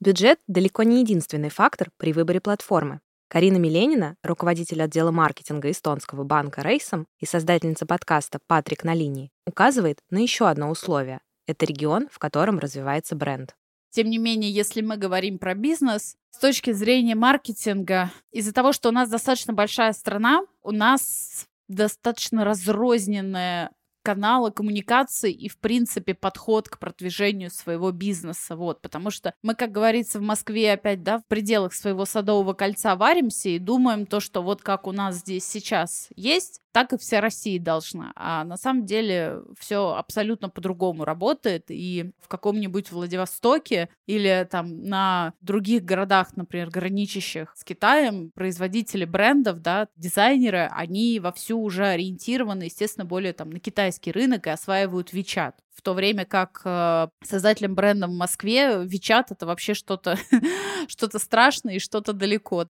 Бюджет 0.00 0.38
далеко 0.46 0.82
не 0.84 1.00
единственный 1.00 1.48
фактор 1.48 1.90
при 1.96 2.12
выборе 2.12 2.40
платформы. 2.40 3.00
Карина 3.28 3.58
Миленина, 3.58 4.16
руководитель 4.22 4.82
отдела 4.82 5.10
маркетинга 5.10 5.70
эстонского 5.70 6.24
банка 6.24 6.62
Рейсом 6.62 7.06
и 7.18 7.26
создательница 7.26 7.84
подкаста 7.84 8.38
«Патрик 8.46 8.84
на 8.84 8.94
линии», 8.94 9.30
указывает 9.46 9.98
на 10.08 10.18
еще 10.18 10.48
одно 10.48 10.70
условие. 10.70 11.20
Это 11.46 11.66
регион, 11.66 12.08
в 12.10 12.18
котором 12.18 12.58
развивается 12.58 13.16
бренд. 13.16 13.54
Тем 13.90 14.08
не 14.08 14.18
менее, 14.18 14.50
если 14.50 14.80
мы 14.80 14.96
говорим 14.96 15.38
про 15.38 15.54
бизнес, 15.54 16.16
с 16.30 16.38
точки 16.38 16.72
зрения 16.72 17.14
маркетинга, 17.14 18.10
из-за 18.30 18.52
того, 18.52 18.72
что 18.72 18.90
у 18.90 18.92
нас 18.92 19.10
достаточно 19.10 19.52
большая 19.52 19.92
страна, 19.92 20.42
у 20.62 20.70
нас 20.70 21.46
достаточно 21.68 22.44
разрозненная 22.44 23.72
канала 24.02 24.50
коммуникации 24.50 25.32
и, 25.32 25.48
в 25.48 25.58
принципе, 25.58 26.14
подход 26.14 26.68
к 26.68 26.78
продвижению 26.78 27.50
своего 27.50 27.90
бизнеса. 27.92 28.56
Вот, 28.56 28.80
потому 28.80 29.10
что 29.10 29.34
мы, 29.42 29.54
как 29.54 29.72
говорится, 29.72 30.18
в 30.18 30.22
Москве 30.22 30.72
опять, 30.72 31.02
да, 31.02 31.18
в 31.18 31.26
пределах 31.26 31.74
своего 31.74 32.04
садового 32.04 32.54
кольца 32.54 32.96
варимся 32.96 33.48
и 33.50 33.58
думаем 33.58 34.06
то, 34.06 34.20
что 34.20 34.42
вот 34.42 34.62
как 34.62 34.86
у 34.86 34.92
нас 34.92 35.16
здесь 35.16 35.44
сейчас 35.44 36.08
есть, 36.16 36.60
так 36.72 36.92
и 36.92 36.98
вся 36.98 37.20
Россия 37.20 37.60
должна. 37.60 38.12
А 38.14 38.44
на 38.44 38.56
самом 38.56 38.84
деле 38.84 39.40
все 39.58 39.94
абсолютно 39.94 40.48
по-другому 40.48 41.04
работает. 41.04 41.66
И 41.68 42.12
в 42.20 42.28
каком-нибудь 42.28 42.92
Владивостоке 42.92 43.88
или 44.06 44.46
там 44.50 44.82
на 44.84 45.32
других 45.40 45.84
городах, 45.84 46.36
например, 46.36 46.70
граничащих 46.70 47.52
с 47.56 47.64
Китаем, 47.64 48.30
производители 48.30 49.04
брендов, 49.04 49.60
да, 49.60 49.88
дизайнеры, 49.96 50.68
они 50.72 51.20
вовсю 51.20 51.60
уже 51.60 51.86
ориентированы, 51.86 52.64
естественно, 52.64 53.04
более 53.04 53.32
там 53.32 53.50
на 53.50 53.60
китайский 53.60 54.12
рынок 54.12 54.46
и 54.46 54.50
осваивают 54.50 55.12
WeChat 55.12 55.54
в 55.78 55.82
то 55.82 55.94
время 55.94 56.24
как 56.24 56.60
э, 56.64 57.06
создателям 57.22 57.76
бренда 57.76 58.08
в 58.08 58.12
Москве 58.12 58.84
WeChat 58.84 59.26
это 59.30 59.46
вообще 59.46 59.74
что-то 59.74 60.18
что-то 60.88 61.20
страшное 61.20 61.76
и 61.76 61.78
что-то 61.78 62.12
далеко. 62.12 62.66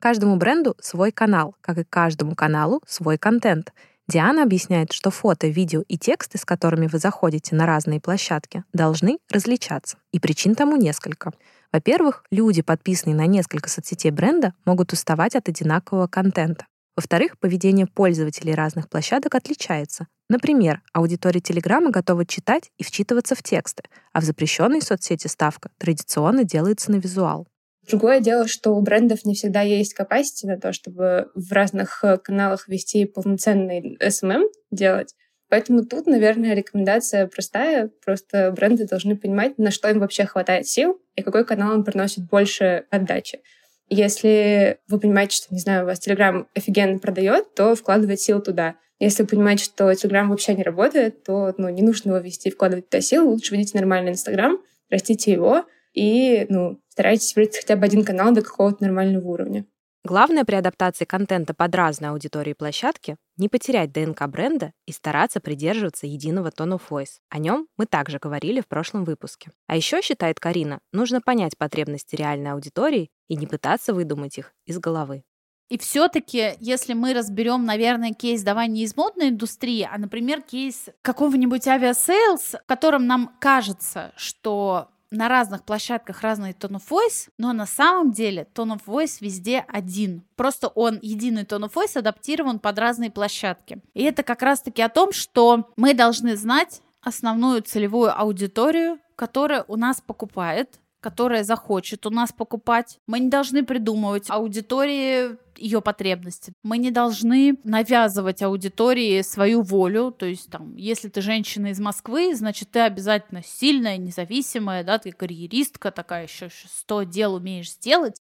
Каждому 0.00 0.36
бренду 0.36 0.76
свой 0.80 1.12
канал, 1.12 1.54
как 1.60 1.76
и 1.76 1.84
каждому 1.84 2.34
каналу 2.34 2.80
свой 2.86 3.18
контент. 3.18 3.74
Диана 4.08 4.42
объясняет, 4.42 4.92
что 4.92 5.10
фото, 5.10 5.46
видео 5.46 5.84
и 5.86 5.98
тексты, 5.98 6.38
с 6.38 6.46
которыми 6.46 6.86
вы 6.86 6.98
заходите 6.98 7.54
на 7.54 7.66
разные 7.66 8.00
площадки, 8.00 8.64
должны 8.72 9.18
различаться. 9.30 9.98
И 10.10 10.18
причин 10.18 10.54
тому 10.54 10.76
несколько. 10.76 11.32
Во-первых, 11.70 12.24
люди, 12.30 12.62
подписанные 12.62 13.14
на 13.14 13.26
несколько 13.26 13.68
соцсетей 13.68 14.10
бренда, 14.10 14.54
могут 14.64 14.94
уставать 14.94 15.36
от 15.36 15.48
одинакового 15.48 16.06
контента. 16.06 16.66
Во-вторых, 16.96 17.38
поведение 17.38 17.86
пользователей 17.86 18.54
разных 18.54 18.88
площадок 18.88 19.34
отличается. 19.34 20.06
Например, 20.30 20.80
аудитория 20.94 21.40
Телеграма 21.40 21.90
готова 21.90 22.24
читать 22.24 22.70
и 22.78 22.84
вчитываться 22.84 23.34
в 23.34 23.42
тексты, 23.42 23.82
а 24.12 24.22
в 24.22 24.24
запрещенной 24.24 24.80
соцсети 24.80 25.26
ставка 25.26 25.70
традиционно 25.78 26.42
делается 26.44 26.90
на 26.90 26.96
визуал. 26.96 27.46
Другое 27.88 28.20
дело, 28.20 28.46
что 28.46 28.72
у 28.72 28.82
брендов 28.82 29.24
не 29.24 29.34
всегда 29.34 29.62
есть 29.62 29.98
capacity 29.98 30.44
на 30.44 30.58
то, 30.58 30.72
чтобы 30.72 31.30
в 31.34 31.52
разных 31.52 32.04
э, 32.04 32.18
каналах 32.18 32.68
вести 32.68 33.04
полноценный 33.06 33.96
SMM 34.00 34.44
делать. 34.70 35.14
Поэтому 35.48 35.84
тут, 35.84 36.06
наверное, 36.06 36.54
рекомендация 36.54 37.26
простая. 37.26 37.90
Просто 38.04 38.52
бренды 38.52 38.86
должны 38.86 39.16
понимать, 39.16 39.58
на 39.58 39.70
что 39.72 39.90
им 39.90 39.98
вообще 39.98 40.24
хватает 40.24 40.68
сил 40.68 41.00
и 41.16 41.22
какой 41.22 41.44
канал 41.44 41.74
им 41.74 41.84
приносит 41.84 42.28
больше 42.28 42.84
отдачи. 42.90 43.40
Если 43.88 44.78
вы 44.86 45.00
понимаете, 45.00 45.36
что, 45.36 45.52
не 45.52 45.58
знаю, 45.58 45.82
у 45.82 45.86
вас 45.86 45.98
Telegram 46.06 46.46
офигенно 46.54 47.00
продает, 47.00 47.54
то 47.54 47.74
вкладывать 47.74 48.20
сил 48.20 48.40
туда. 48.40 48.76
Если 49.00 49.24
вы 49.24 49.28
понимаете, 49.28 49.64
что 49.64 49.90
Telegram 49.90 50.28
вообще 50.28 50.54
не 50.54 50.62
работает, 50.62 51.24
то 51.24 51.52
ну, 51.58 51.68
не 51.68 51.82
нужно 51.82 52.10
его 52.10 52.18
вести, 52.18 52.50
вкладывать 52.50 52.88
туда 52.88 53.00
сил. 53.00 53.28
Лучше 53.28 53.56
ведите 53.56 53.76
нормальный 53.76 54.12
Инстаграм, 54.12 54.58
растите 54.90 55.32
его, 55.32 55.64
и 55.94 56.46
ну, 56.48 56.80
старайтесь 56.88 57.34
выбрать 57.34 57.56
хотя 57.56 57.76
бы 57.76 57.84
один 57.84 58.04
канал 58.04 58.32
до 58.32 58.42
какого-то 58.42 58.84
нормального 58.84 59.26
уровня. 59.26 59.66
Главное 60.02 60.44
при 60.44 60.54
адаптации 60.54 61.04
контента 61.04 61.52
под 61.52 61.74
разные 61.74 62.10
аудитории 62.10 62.54
площадки— 62.54 63.16
не 63.36 63.50
потерять 63.50 63.92
ДНК 63.92 64.26
бренда 64.28 64.72
и 64.86 64.92
стараться 64.92 65.40
придерживаться 65.40 66.06
единого 66.06 66.48
tone 66.48 66.78
of 66.78 66.82
voice. 66.88 67.18
О 67.28 67.38
нем 67.38 67.66
мы 67.76 67.84
также 67.84 68.18
говорили 68.18 68.62
в 68.62 68.66
прошлом 68.66 69.04
выпуске. 69.04 69.50
А 69.66 69.76
еще, 69.76 70.00
считает 70.00 70.40
Карина, 70.40 70.80
нужно 70.92 71.20
понять 71.20 71.58
потребности 71.58 72.16
реальной 72.16 72.52
аудитории 72.52 73.10
и 73.28 73.36
не 73.36 73.46
пытаться 73.46 73.92
выдумать 73.92 74.38
их 74.38 74.54
из 74.64 74.78
головы. 74.78 75.22
И 75.68 75.78
все-таки, 75.78 76.54
если 76.58 76.94
мы 76.94 77.12
разберем, 77.12 77.64
наверное, 77.64 78.12
кейс 78.12 78.42
давай 78.42 78.68
не 78.68 78.82
из 78.84 78.96
модной 78.96 79.28
индустрии, 79.28 79.88
а, 79.88 79.98
например, 79.98 80.40
кейс 80.40 80.88
какого-нибудь 81.02 81.68
авиасейлс, 81.68 82.54
в 82.54 82.66
котором 82.66 83.06
нам 83.06 83.36
кажется, 83.38 84.12
что 84.16 84.88
на 85.10 85.28
разных 85.28 85.64
площадках 85.64 86.22
разный 86.22 86.52
tone 86.52 86.76
of 86.76 86.82
voice, 86.88 87.28
но 87.38 87.52
на 87.52 87.66
самом 87.66 88.12
деле 88.12 88.46
tone 88.54 88.76
of 88.76 88.84
voice 88.86 89.18
везде 89.20 89.64
один. 89.68 90.22
Просто 90.36 90.68
он, 90.68 90.98
единый 91.02 91.42
tone 91.42 91.68
of 91.68 91.72
voice, 91.72 91.98
адаптирован 91.98 92.58
под 92.58 92.78
разные 92.78 93.10
площадки. 93.10 93.80
И 93.94 94.02
это 94.04 94.22
как 94.22 94.42
раз-таки 94.42 94.82
о 94.82 94.88
том, 94.88 95.12
что 95.12 95.70
мы 95.76 95.94
должны 95.94 96.36
знать 96.36 96.80
основную 97.02 97.62
целевую 97.62 98.18
аудиторию, 98.18 98.98
которая 99.16 99.64
у 99.68 99.76
нас 99.76 100.00
покупает, 100.00 100.78
которая 101.00 101.44
захочет 101.44 102.06
у 102.06 102.10
нас 102.10 102.32
покупать. 102.32 102.98
Мы 103.06 103.20
не 103.20 103.28
должны 103.28 103.64
придумывать 103.64 104.30
аудитории 104.30 105.36
ее 105.56 105.80
потребности. 105.82 106.52
Мы 106.62 106.78
не 106.78 106.90
должны 106.90 107.58
навязывать 107.64 108.42
аудитории 108.42 109.20
свою 109.22 109.62
волю. 109.62 110.10
То 110.10 110.26
есть, 110.26 110.50
там, 110.50 110.74
если 110.76 111.08
ты 111.08 111.20
женщина 111.20 111.68
из 111.68 111.80
Москвы, 111.80 112.34
значит, 112.34 112.70
ты 112.70 112.80
обязательно 112.80 113.42
сильная, 113.44 113.98
независимая, 113.98 114.84
да, 114.84 114.98
ты 114.98 115.12
карьеристка, 115.12 115.90
такая 115.90 116.24
еще 116.24 116.48
100 116.50 117.02
дел 117.04 117.34
умеешь 117.34 117.72
сделать. 117.72 118.20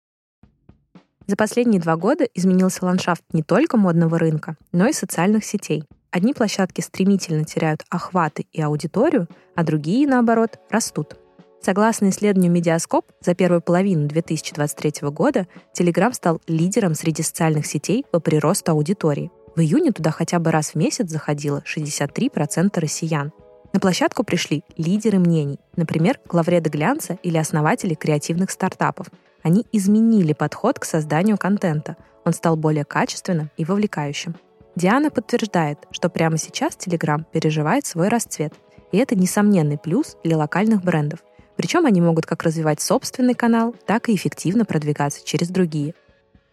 За 1.27 1.35
последние 1.35 1.81
два 1.81 1.97
года 1.97 2.23
изменился 2.33 2.85
ландшафт 2.85 3.23
не 3.33 3.43
только 3.43 3.75
модного 3.75 4.17
рынка, 4.17 4.55
но 4.71 4.87
и 4.87 4.93
социальных 4.93 5.43
сетей. 5.43 5.83
Одни 6.09 6.33
площадки 6.33 6.79
стремительно 6.79 7.43
теряют 7.43 7.83
охваты 7.89 8.47
и 8.53 8.61
аудиторию, 8.61 9.27
а 9.53 9.63
другие, 9.63 10.07
наоборот, 10.07 10.57
растут. 10.69 11.17
Согласно 11.61 12.09
исследованию 12.09 12.51
Медиаскоп, 12.51 13.05
за 13.19 13.33
первую 13.33 13.61
половину 13.61 14.07
2023 14.07 15.09
года 15.09 15.47
Telegram 15.77 16.13
стал 16.13 16.41
лидером 16.47 16.93
среди 16.93 17.23
социальных 17.23 17.65
сетей 17.65 18.05
по 18.11 18.19
приросту 18.19 18.71
аудитории. 18.71 19.31
В 19.55 19.59
июне 19.59 19.91
туда 19.91 20.11
хотя 20.11 20.39
бы 20.39 20.51
раз 20.51 20.69
в 20.69 20.75
месяц 20.75 21.09
заходило 21.09 21.63
63% 21.65 22.79
россиян. 22.79 23.31
На 23.73 23.79
площадку 23.79 24.23
пришли 24.23 24.63
лидеры 24.77 25.19
мнений, 25.19 25.59
например, 25.75 26.19
главреды 26.25 26.69
глянца 26.69 27.17
или 27.23 27.37
основатели 27.37 27.95
креативных 27.95 28.51
стартапов. 28.51 29.07
Они 29.43 29.65
изменили 29.71 30.33
подход 30.33 30.79
к 30.79 30.85
созданию 30.85 31.37
контента. 31.37 31.97
Он 32.23 32.33
стал 32.33 32.55
более 32.55 32.85
качественным 32.85 33.49
и 33.57 33.65
вовлекающим. 33.65 34.35
Диана 34.75 35.09
подтверждает, 35.09 35.79
что 35.91 36.09
прямо 36.09 36.37
сейчас 36.37 36.77
Telegram 36.77 37.23
переживает 37.31 37.85
свой 37.85 38.09
расцвет. 38.09 38.53
И 38.91 38.97
это 38.97 39.15
несомненный 39.15 39.77
плюс 39.77 40.17
для 40.23 40.37
локальных 40.37 40.83
брендов– 40.83 41.23
причем 41.57 41.85
они 41.85 41.99
могут 41.99 42.25
как 42.25 42.43
развивать 42.43 42.79
собственный 42.79 43.33
канал, 43.33 43.75
так 43.85 44.07
и 44.07 44.15
эффективно 44.15 44.63
продвигаться 44.63 45.25
через 45.25 45.49
другие. 45.49 45.93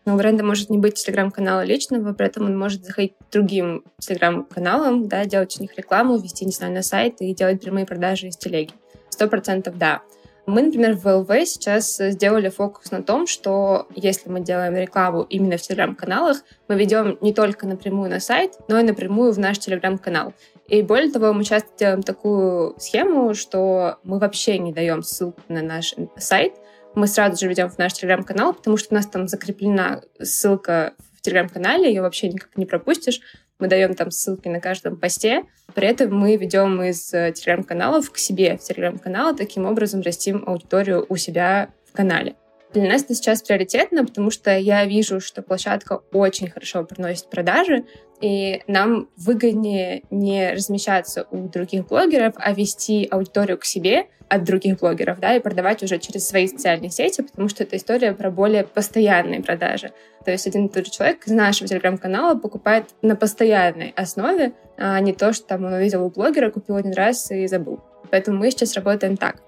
Но 0.06 0.14
у 0.14 0.16
бренда 0.18 0.44
может 0.44 0.68
не 0.68 0.78
быть 0.78 0.94
телеграм-канала 0.94 1.64
личного, 1.64 2.12
при 2.12 2.26
этом 2.26 2.44
он 2.44 2.58
может 2.58 2.84
заходить 2.84 3.14
к 3.18 3.32
другим 3.32 3.84
телеграм-каналам, 4.00 5.08
да, 5.08 5.24
делать 5.24 5.56
у 5.58 5.62
них 5.62 5.76
рекламу, 5.76 6.18
вести, 6.18 6.44
не 6.44 6.52
знаю, 6.52 6.74
на 6.74 6.82
сайт 6.82 7.20
и 7.20 7.34
делать 7.34 7.62
прямые 7.62 7.86
продажи 7.86 8.28
из 8.28 8.36
телеги. 8.36 8.72
Сто 9.08 9.28
процентов 9.28 9.78
да. 9.78 10.02
Мы, 10.46 10.62
например, 10.62 10.94
в 10.96 11.06
ЛВ 11.06 11.30
сейчас 11.46 11.96
сделали 11.96 12.50
фокус 12.50 12.90
на 12.90 13.02
том, 13.02 13.26
что 13.26 13.88
если 13.94 14.28
мы 14.28 14.40
делаем 14.40 14.76
рекламу 14.76 15.22
именно 15.22 15.56
в 15.56 15.62
телеграм-каналах, 15.62 16.42
мы 16.68 16.76
ведем 16.76 17.16
не 17.22 17.32
только 17.32 17.66
напрямую 17.66 18.10
на 18.10 18.20
сайт, 18.20 18.52
но 18.68 18.78
и 18.78 18.82
напрямую 18.82 19.32
в 19.32 19.38
наш 19.38 19.58
телеграм-канал. 19.58 20.34
И 20.68 20.82
более 20.82 21.10
того, 21.10 21.32
мы 21.32 21.44
часто 21.44 21.68
делаем 21.78 22.02
такую 22.02 22.74
схему, 22.78 23.34
что 23.34 23.98
мы 24.02 24.18
вообще 24.18 24.58
не 24.58 24.72
даем 24.72 25.02
ссылку 25.02 25.40
на 25.48 25.62
наш 25.62 25.94
сайт, 26.16 26.54
мы 26.94 27.06
сразу 27.06 27.38
же 27.38 27.48
ведем 27.48 27.68
в 27.68 27.76
наш 27.76 27.92
телеграм-канал, 27.92 28.54
потому 28.54 28.76
что 28.76 28.94
у 28.94 28.94
нас 28.94 29.06
там 29.06 29.28
закреплена 29.28 30.02
ссылка 30.20 30.94
в 31.18 31.22
телеграм-канале, 31.22 31.88
ее 31.88 32.02
вообще 32.02 32.28
никак 32.28 32.56
не 32.56 32.66
пропустишь. 32.66 33.20
Мы 33.58 33.68
даем 33.68 33.94
там 33.94 34.10
ссылки 34.10 34.48
на 34.48 34.60
каждом 34.60 34.96
посте. 34.96 35.44
При 35.74 35.86
этом 35.86 36.14
мы 36.14 36.36
ведем 36.36 36.82
из 36.82 37.08
телеграм-каналов 37.10 38.10
к 38.10 38.18
себе 38.18 38.56
в 38.56 38.62
телеграм-канал, 38.62 39.34
таким 39.34 39.66
образом 39.66 40.02
растим 40.02 40.44
аудиторию 40.46 41.04
у 41.08 41.16
себя 41.16 41.70
в 41.86 41.92
канале. 41.92 42.36
Для 42.74 42.88
нас 42.88 43.04
это 43.04 43.14
сейчас 43.14 43.40
приоритетно, 43.40 44.04
потому 44.04 44.30
что 44.30 44.56
я 44.58 44.84
вижу, 44.84 45.20
что 45.20 45.42
площадка 45.42 46.00
очень 46.12 46.50
хорошо 46.50 46.82
приносит 46.82 47.30
продажи, 47.30 47.84
и 48.20 48.62
нам 48.66 49.08
выгоднее 49.16 50.02
не 50.10 50.52
размещаться 50.52 51.28
у 51.30 51.48
других 51.48 51.86
блогеров, 51.86 52.34
а 52.36 52.52
вести 52.52 53.06
аудиторию 53.08 53.58
к 53.58 53.64
себе 53.64 54.08
от 54.28 54.42
других 54.42 54.80
блогеров, 54.80 55.20
да, 55.20 55.36
и 55.36 55.40
продавать 55.40 55.84
уже 55.84 55.98
через 55.98 56.26
свои 56.26 56.48
социальные 56.48 56.90
сети, 56.90 57.22
потому 57.22 57.48
что 57.48 57.62
это 57.62 57.76
история 57.76 58.12
про 58.12 58.32
более 58.32 58.64
постоянные 58.64 59.40
продажи. 59.40 59.92
То 60.24 60.32
есть 60.32 60.48
один 60.48 60.66
и 60.66 60.68
тот 60.68 60.86
же 60.86 60.90
человек 60.90 61.28
из 61.28 61.32
нашего 61.32 61.68
телеграм-канала 61.68 62.36
покупает 62.36 62.86
на 63.02 63.14
постоянной 63.14 63.92
основе, 63.94 64.52
а 64.76 64.98
не 64.98 65.12
то, 65.12 65.32
что 65.32 65.46
там 65.46 65.64
он 65.64 65.74
увидел 65.74 66.04
у 66.04 66.10
блогера, 66.10 66.50
купил 66.50 66.74
один 66.74 66.94
раз 66.94 67.30
и 67.30 67.46
забыл. 67.46 67.84
Поэтому 68.10 68.38
мы 68.38 68.50
сейчас 68.50 68.74
работаем 68.74 69.16
так. 69.16 69.43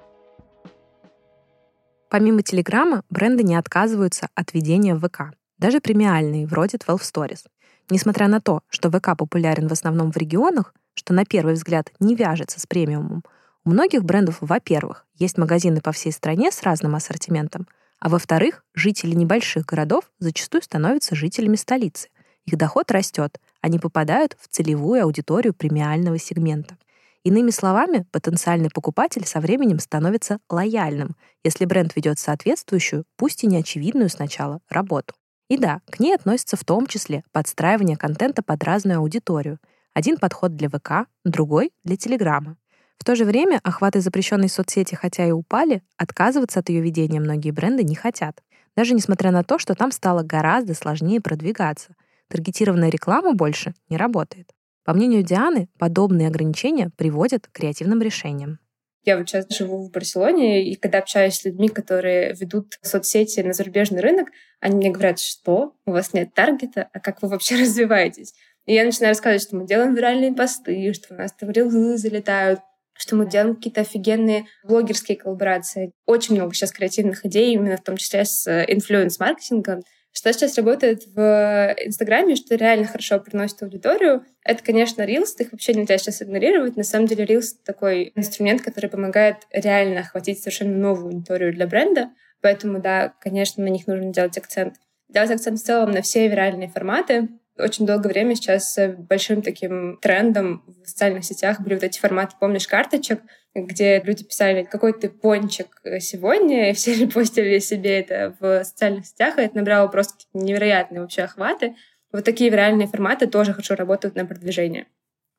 Помимо 2.08 2.42
Телеграма, 2.42 3.02
бренды 3.10 3.42
не 3.42 3.56
отказываются 3.56 4.28
от 4.34 4.54
ведения 4.54 4.96
ВК, 4.96 5.34
даже 5.58 5.80
премиальные, 5.80 6.46
вроде 6.46 6.78
12 6.78 7.06
Stories. 7.06 7.46
Несмотря 7.90 8.28
на 8.28 8.40
то, 8.40 8.60
что 8.68 8.90
ВК 8.90 9.16
популярен 9.16 9.68
в 9.68 9.72
основном 9.72 10.12
в 10.12 10.16
регионах, 10.16 10.72
что 10.94 11.12
на 11.12 11.24
первый 11.24 11.54
взгляд 11.54 11.92
не 11.98 12.14
вяжется 12.14 12.60
с 12.60 12.66
премиумом, 12.66 13.24
у 13.64 13.70
многих 13.70 14.04
брендов, 14.04 14.38
во-первых, 14.40 15.04
есть 15.14 15.38
магазины 15.38 15.80
по 15.80 15.90
всей 15.90 16.12
стране 16.12 16.52
с 16.52 16.62
разным 16.62 16.94
ассортиментом, 16.94 17.66
а 17.98 18.08
во-вторых, 18.08 18.62
жители 18.74 19.14
небольших 19.14 19.66
городов 19.66 20.04
зачастую 20.20 20.62
становятся 20.62 21.16
жителями 21.16 21.56
столицы. 21.56 22.08
Их 22.44 22.56
доход 22.56 22.92
растет, 22.92 23.40
они 23.60 23.80
попадают 23.80 24.36
в 24.40 24.46
целевую 24.46 25.02
аудиторию 25.02 25.52
премиального 25.54 26.18
сегмента. 26.18 26.76
Иными 27.26 27.50
словами, 27.50 28.06
потенциальный 28.12 28.70
покупатель 28.72 29.26
со 29.26 29.40
временем 29.40 29.80
становится 29.80 30.38
лояльным, 30.48 31.16
если 31.42 31.64
бренд 31.64 31.96
ведет 31.96 32.20
соответствующую, 32.20 33.04
пусть 33.16 33.42
и 33.42 33.48
неочевидную 33.48 34.08
сначала, 34.10 34.60
работу. 34.70 35.12
И 35.48 35.58
да, 35.58 35.80
к 35.90 35.98
ней 35.98 36.14
относится 36.14 36.56
в 36.56 36.64
том 36.64 36.86
числе 36.86 37.24
подстраивание 37.32 37.96
контента 37.96 38.44
под 38.44 38.62
разную 38.62 39.00
аудиторию. 39.00 39.58
Один 39.92 40.18
подход 40.18 40.54
для 40.54 40.68
ВК, 40.68 41.08
другой— 41.24 41.72
для 41.84 41.96
Телеграма. 41.96 42.58
В 42.96 43.04
то 43.04 43.16
же 43.16 43.24
время 43.24 43.58
охваты 43.64 44.00
запрещенной 44.00 44.48
соцсети 44.48 44.94
хотя 44.94 45.26
и 45.26 45.32
упали, 45.32 45.82
отказываться 45.96 46.60
от 46.60 46.68
ее 46.68 46.80
ведения 46.80 47.18
многие 47.18 47.50
бренды 47.50 47.82
не 47.82 47.96
хотят. 47.96 48.40
Даже 48.76 48.94
несмотря 48.94 49.32
на 49.32 49.42
то, 49.42 49.58
что 49.58 49.74
там 49.74 49.90
стало 49.90 50.22
гораздо 50.22 50.74
сложнее 50.74 51.20
продвигаться. 51.20 51.96
Таргетированная 52.28 52.90
реклама 52.90 53.32
больше 53.32 53.74
не 53.88 53.96
работает. 53.96 54.52
По 54.86 54.94
мнению 54.94 55.24
Дианы, 55.24 55.68
подобные 55.80 56.28
ограничения 56.28 56.90
приводят 56.96 57.48
к 57.48 57.50
креативным 57.50 58.00
решениям. 58.00 58.60
Я 59.04 59.18
вот 59.18 59.28
сейчас 59.28 59.46
живу 59.50 59.84
в 59.84 59.90
Барселоне, 59.90 60.64
и 60.70 60.76
когда 60.76 60.98
общаюсь 60.98 61.34
с 61.34 61.44
людьми, 61.44 61.68
которые 61.68 62.34
ведут 62.34 62.78
соцсети 62.82 63.40
на 63.40 63.52
зарубежный 63.52 64.00
рынок, 64.00 64.28
они 64.60 64.76
мне 64.76 64.90
говорят, 64.90 65.18
что 65.18 65.74
у 65.86 65.90
вас 65.90 66.12
нет 66.12 66.34
таргета, 66.34 66.88
а 66.92 67.00
как 67.00 67.20
вы 67.20 67.28
вообще 67.28 67.56
развиваетесь? 67.60 68.32
И 68.66 68.74
я 68.74 68.84
начинаю 68.84 69.10
рассказывать, 69.10 69.42
что 69.42 69.56
мы 69.56 69.66
делаем 69.66 69.92
виральные 69.92 70.32
посты, 70.32 70.92
что 70.92 71.14
у 71.14 71.18
нас 71.18 71.32
там 71.32 71.50
рилы 71.50 71.98
залетают, 71.98 72.60
что 72.96 73.16
мы 73.16 73.28
делаем 73.28 73.56
какие-то 73.56 73.80
офигенные 73.80 74.46
блогерские 74.62 75.16
коллаборации. 75.16 75.90
Очень 76.06 76.36
много 76.36 76.54
сейчас 76.54 76.70
креативных 76.70 77.26
идей, 77.26 77.54
именно 77.54 77.76
в 77.76 77.82
том 77.82 77.96
числе 77.96 78.24
с 78.24 78.46
э, 78.46 78.64
инфлюенс-маркетингом. 78.68 79.82
Что 80.16 80.32
сейчас 80.32 80.56
работает 80.56 81.02
в 81.14 81.76
Инстаграме, 81.84 82.36
что 82.36 82.54
реально 82.54 82.86
хорошо 82.86 83.20
приносит 83.20 83.62
аудиторию, 83.62 84.24
это, 84.42 84.64
конечно, 84.64 85.02
Reels. 85.02 85.36
Их 85.38 85.52
вообще 85.52 85.74
нельзя 85.74 85.98
сейчас 85.98 86.22
игнорировать. 86.22 86.74
На 86.74 86.84
самом 86.84 87.06
деле 87.06 87.26
Reels— 87.26 87.48
такой 87.66 88.12
инструмент, 88.14 88.62
который 88.62 88.88
помогает 88.88 89.36
реально 89.52 90.00
охватить 90.00 90.38
совершенно 90.38 90.74
новую 90.74 91.08
аудиторию 91.08 91.52
для 91.52 91.66
бренда. 91.66 92.12
Поэтому, 92.40 92.80
да, 92.80 93.12
конечно, 93.20 93.62
на 93.62 93.68
них 93.68 93.86
нужно 93.86 94.10
делать 94.10 94.38
акцент. 94.38 94.76
Делать 95.10 95.30
акцент 95.30 95.58
в 95.58 95.62
целом 95.62 95.90
на 95.90 96.00
все 96.00 96.26
виральные 96.28 96.70
форматы. 96.70 97.28
Очень 97.58 97.84
долгое 97.84 98.08
время 98.08 98.36
сейчас 98.36 98.78
большим 98.96 99.42
таким 99.42 99.98
трендом 100.00 100.64
в 100.66 100.88
социальных 100.88 101.26
сетях 101.26 101.60
были 101.60 101.74
вот 101.74 101.84
эти 101.84 101.98
форматы, 101.98 102.36
помнишь, 102.40 102.66
карточек, 102.66 103.20
где 103.64 104.00
люди 104.02 104.24
писали, 104.24 104.64
какой 104.64 104.92
ты 104.92 105.08
пончик 105.08 105.80
сегодня, 106.00 106.70
и 106.70 106.74
все 106.74 106.94
репостили 106.98 107.58
себе 107.58 108.00
это 108.00 108.36
в 108.40 108.64
социальных 108.64 109.06
сетях, 109.06 109.38
и 109.38 109.42
это 109.42 109.56
набрало 109.56 109.88
просто 109.88 110.14
невероятные 110.34 111.00
вообще 111.00 111.22
охваты. 111.22 111.74
Вот 112.12 112.24
такие 112.24 112.50
виральные 112.50 112.86
форматы 112.86 113.26
тоже 113.26 113.52
хорошо 113.52 113.74
работают 113.74 114.14
на 114.14 114.26
продвижение. 114.26 114.86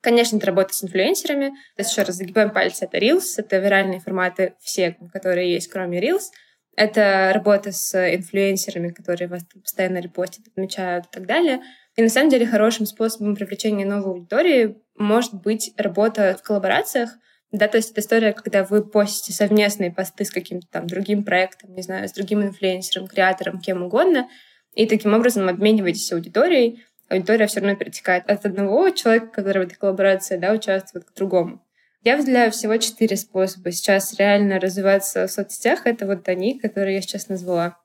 Конечно, 0.00 0.36
это 0.36 0.46
работа 0.46 0.74
с 0.74 0.84
инфлюенсерами. 0.84 1.48
То 1.48 1.82
есть, 1.82 1.90
еще 1.90 2.02
раз, 2.02 2.14
загибаем 2.14 2.50
пальцы. 2.50 2.84
Это 2.84 2.98
Reels, 2.98 3.34
это 3.36 3.58
виральные 3.58 4.00
форматы 4.00 4.54
все, 4.60 4.96
которые 5.12 5.52
есть, 5.52 5.68
кроме 5.68 6.00
Reels. 6.00 6.30
Это 6.76 7.32
работа 7.34 7.72
с 7.72 8.14
инфлюенсерами, 8.14 8.90
которые 8.90 9.26
вас 9.26 9.42
постоянно 9.60 9.98
репостят, 9.98 10.46
отмечают 10.46 11.06
и 11.06 11.08
так 11.10 11.26
далее. 11.26 11.60
И 11.96 12.02
на 12.02 12.08
самом 12.08 12.30
деле 12.30 12.46
хорошим 12.46 12.86
способом 12.86 13.34
привлечения 13.34 13.84
новой 13.84 14.12
аудитории 14.12 14.76
может 14.96 15.34
быть 15.34 15.72
работа 15.76 16.36
в 16.38 16.46
коллаборациях, 16.46 17.10
да, 17.50 17.66
то 17.68 17.78
есть 17.78 17.92
это 17.92 18.00
история, 18.00 18.32
когда 18.32 18.64
вы 18.64 18.84
постите 18.84 19.32
совместные 19.32 19.90
посты 19.90 20.24
с 20.24 20.30
каким-то 20.30 20.66
там 20.70 20.86
другим 20.86 21.24
проектом, 21.24 21.74
не 21.74 21.82
знаю, 21.82 22.08
с 22.08 22.12
другим 22.12 22.42
инфлюенсером, 22.42 23.06
креатором, 23.06 23.60
кем 23.60 23.82
угодно, 23.82 24.28
и 24.74 24.86
таким 24.86 25.14
образом 25.14 25.48
обмениваетесь 25.48 26.12
аудиторией. 26.12 26.84
Аудитория 27.08 27.46
все 27.46 27.60
равно 27.60 27.74
перетекает 27.74 28.28
от 28.30 28.44
одного 28.44 28.90
человека, 28.90 29.28
который 29.28 29.64
в 29.64 29.66
этой 29.66 29.76
коллаборации, 29.76 30.36
да, 30.36 30.52
участвует, 30.52 31.06
к 31.06 31.14
другому. 31.14 31.64
Я 32.04 32.16
выделяю 32.16 32.52
всего 32.52 32.76
четыре 32.76 33.16
способа 33.16 33.72
сейчас 33.72 34.14
реально 34.18 34.60
развиваться 34.60 35.26
в 35.26 35.30
соцсетях. 35.30 35.86
Это 35.86 36.06
вот 36.06 36.28
они, 36.28 36.58
которые 36.58 36.96
я 36.96 37.02
сейчас 37.02 37.28
назвала. 37.28 37.76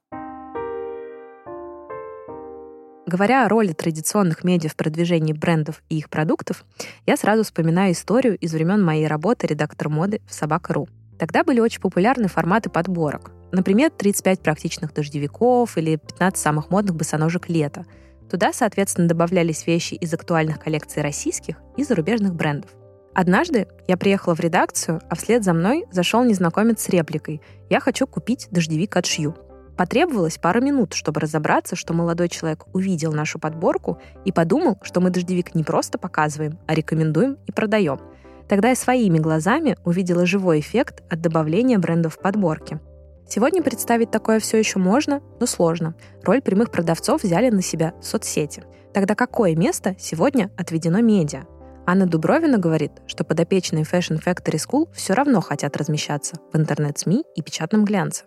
Говоря 3.13 3.45
о 3.45 3.47
роли 3.47 3.73
традиционных 3.73 4.43
медиа 4.43 4.69
в 4.69 4.76
продвижении 4.76 5.34
брендов 5.34 5.84
и 5.88 5.99
их 5.99 6.10
продуктов, 6.10 6.65
я 7.06 7.15
сразу 7.15 7.43
вспоминаю 7.43 7.93
историю 7.93 8.36
из 8.39 8.54
времен 8.54 8.84
моей 8.84 9.06
работы 9.06 9.45
редактор 9.45 9.88
моды 9.88 10.19
в 10.28 10.34
Собака.ру. 10.34 10.88
Тогда 11.19 11.43
были 11.43 11.60
очень 11.60 11.80
популярны 11.80 12.28
форматы 12.28 12.71
подборок. 12.71 13.30
Например, 13.52 13.91
35 13.91 14.39
практичных 14.39 14.95
дождевиков 14.95 15.78
или 15.78 15.97
15 15.97 16.41
самых 16.41 16.71
модных 16.71 16.95
босоножек 16.95 17.49
лета. 17.49 17.86
Туда, 18.32 18.52
соответственно, 18.52 19.08
добавлялись 19.08 19.67
вещи 19.67 19.93
из 19.93 20.12
актуальных 20.12 20.60
коллекций 20.60 21.04
российских 21.04 21.58
и 21.78 21.84
зарубежных 21.84 22.34
брендов. 22.34 22.71
Однажды 23.13 23.67
я 23.88 23.95
приехала 23.95 24.34
в 24.34 24.39
редакцию, 24.39 25.02
а 25.08 25.13
вслед 25.13 25.43
за 25.43 25.54
мной 25.54 25.86
зашел 25.91 26.23
незнакомец 26.23 26.82
с 26.82 26.89
репликой 26.89 27.43
«Я 27.69 27.80
хочу 27.80 28.08
купить 28.08 28.47
дождевик 28.49 28.97
от 28.97 29.06
Шью». 29.06 29.36
Потребовалось 29.77 30.38
пару 30.38 30.62
минут, 30.62 30.93
чтобы 30.93 31.19
разобраться, 31.19 31.75
что 31.75 31.93
молодой 31.93 32.29
человек 32.29 32.65
увидел 32.73 33.12
нашу 33.12 33.39
подборку 33.39 33.99
и 34.23 34.31
подумал, 34.31 34.77
что 34.83 35.01
мы 35.01 35.09
дождевик 35.09 35.55
не 35.55 35.63
просто 35.63 35.97
показываем, 35.97 36.59
а 36.67 36.75
рекомендуем 36.75 37.38
и 37.47 37.51
продаем. 37.51 37.99
Тогда 38.47 38.69
я 38.69 38.75
своими 38.75 39.17
глазами 39.17 39.77
увидела 39.83 40.25
живой 40.25 40.59
эффект 40.59 41.03
от 41.09 41.21
добавления 41.21 41.79
брендов 41.79 42.15
в 42.15 42.19
подборке. 42.19 42.79
Сегодня 43.27 43.63
представить 43.63 44.12
такое 44.12 44.39
все 44.39 44.57
еще 44.57 44.77
можно, 44.79 45.21
но 45.39 45.47
сложно. 45.47 45.95
Роль 46.23 46.41
прямых 46.41 46.71
продавцов 46.71 47.23
взяли 47.23 47.49
на 47.49 47.62
себя 47.62 47.93
соцсети. 48.01 48.63
Тогда 48.93 49.15
какое 49.15 49.55
место 49.55 49.95
сегодня 49.97 50.51
отведено 50.55 50.99
медиа? 50.99 51.45
Анна 51.86 52.05
Дубровина 52.05 52.57
говорит, 52.59 52.91
что 53.07 53.23
подопечные 53.23 53.83
Fashion 53.83 54.21
Factory 54.23 54.57
School 54.57 54.89
все 54.93 55.13
равно 55.13 55.41
хотят 55.41 55.75
размещаться 55.75 56.36
в 56.51 56.57
интернет-СМИ 56.57 57.23
и 57.36 57.41
печатном 57.41 57.86
глянце. 57.86 58.25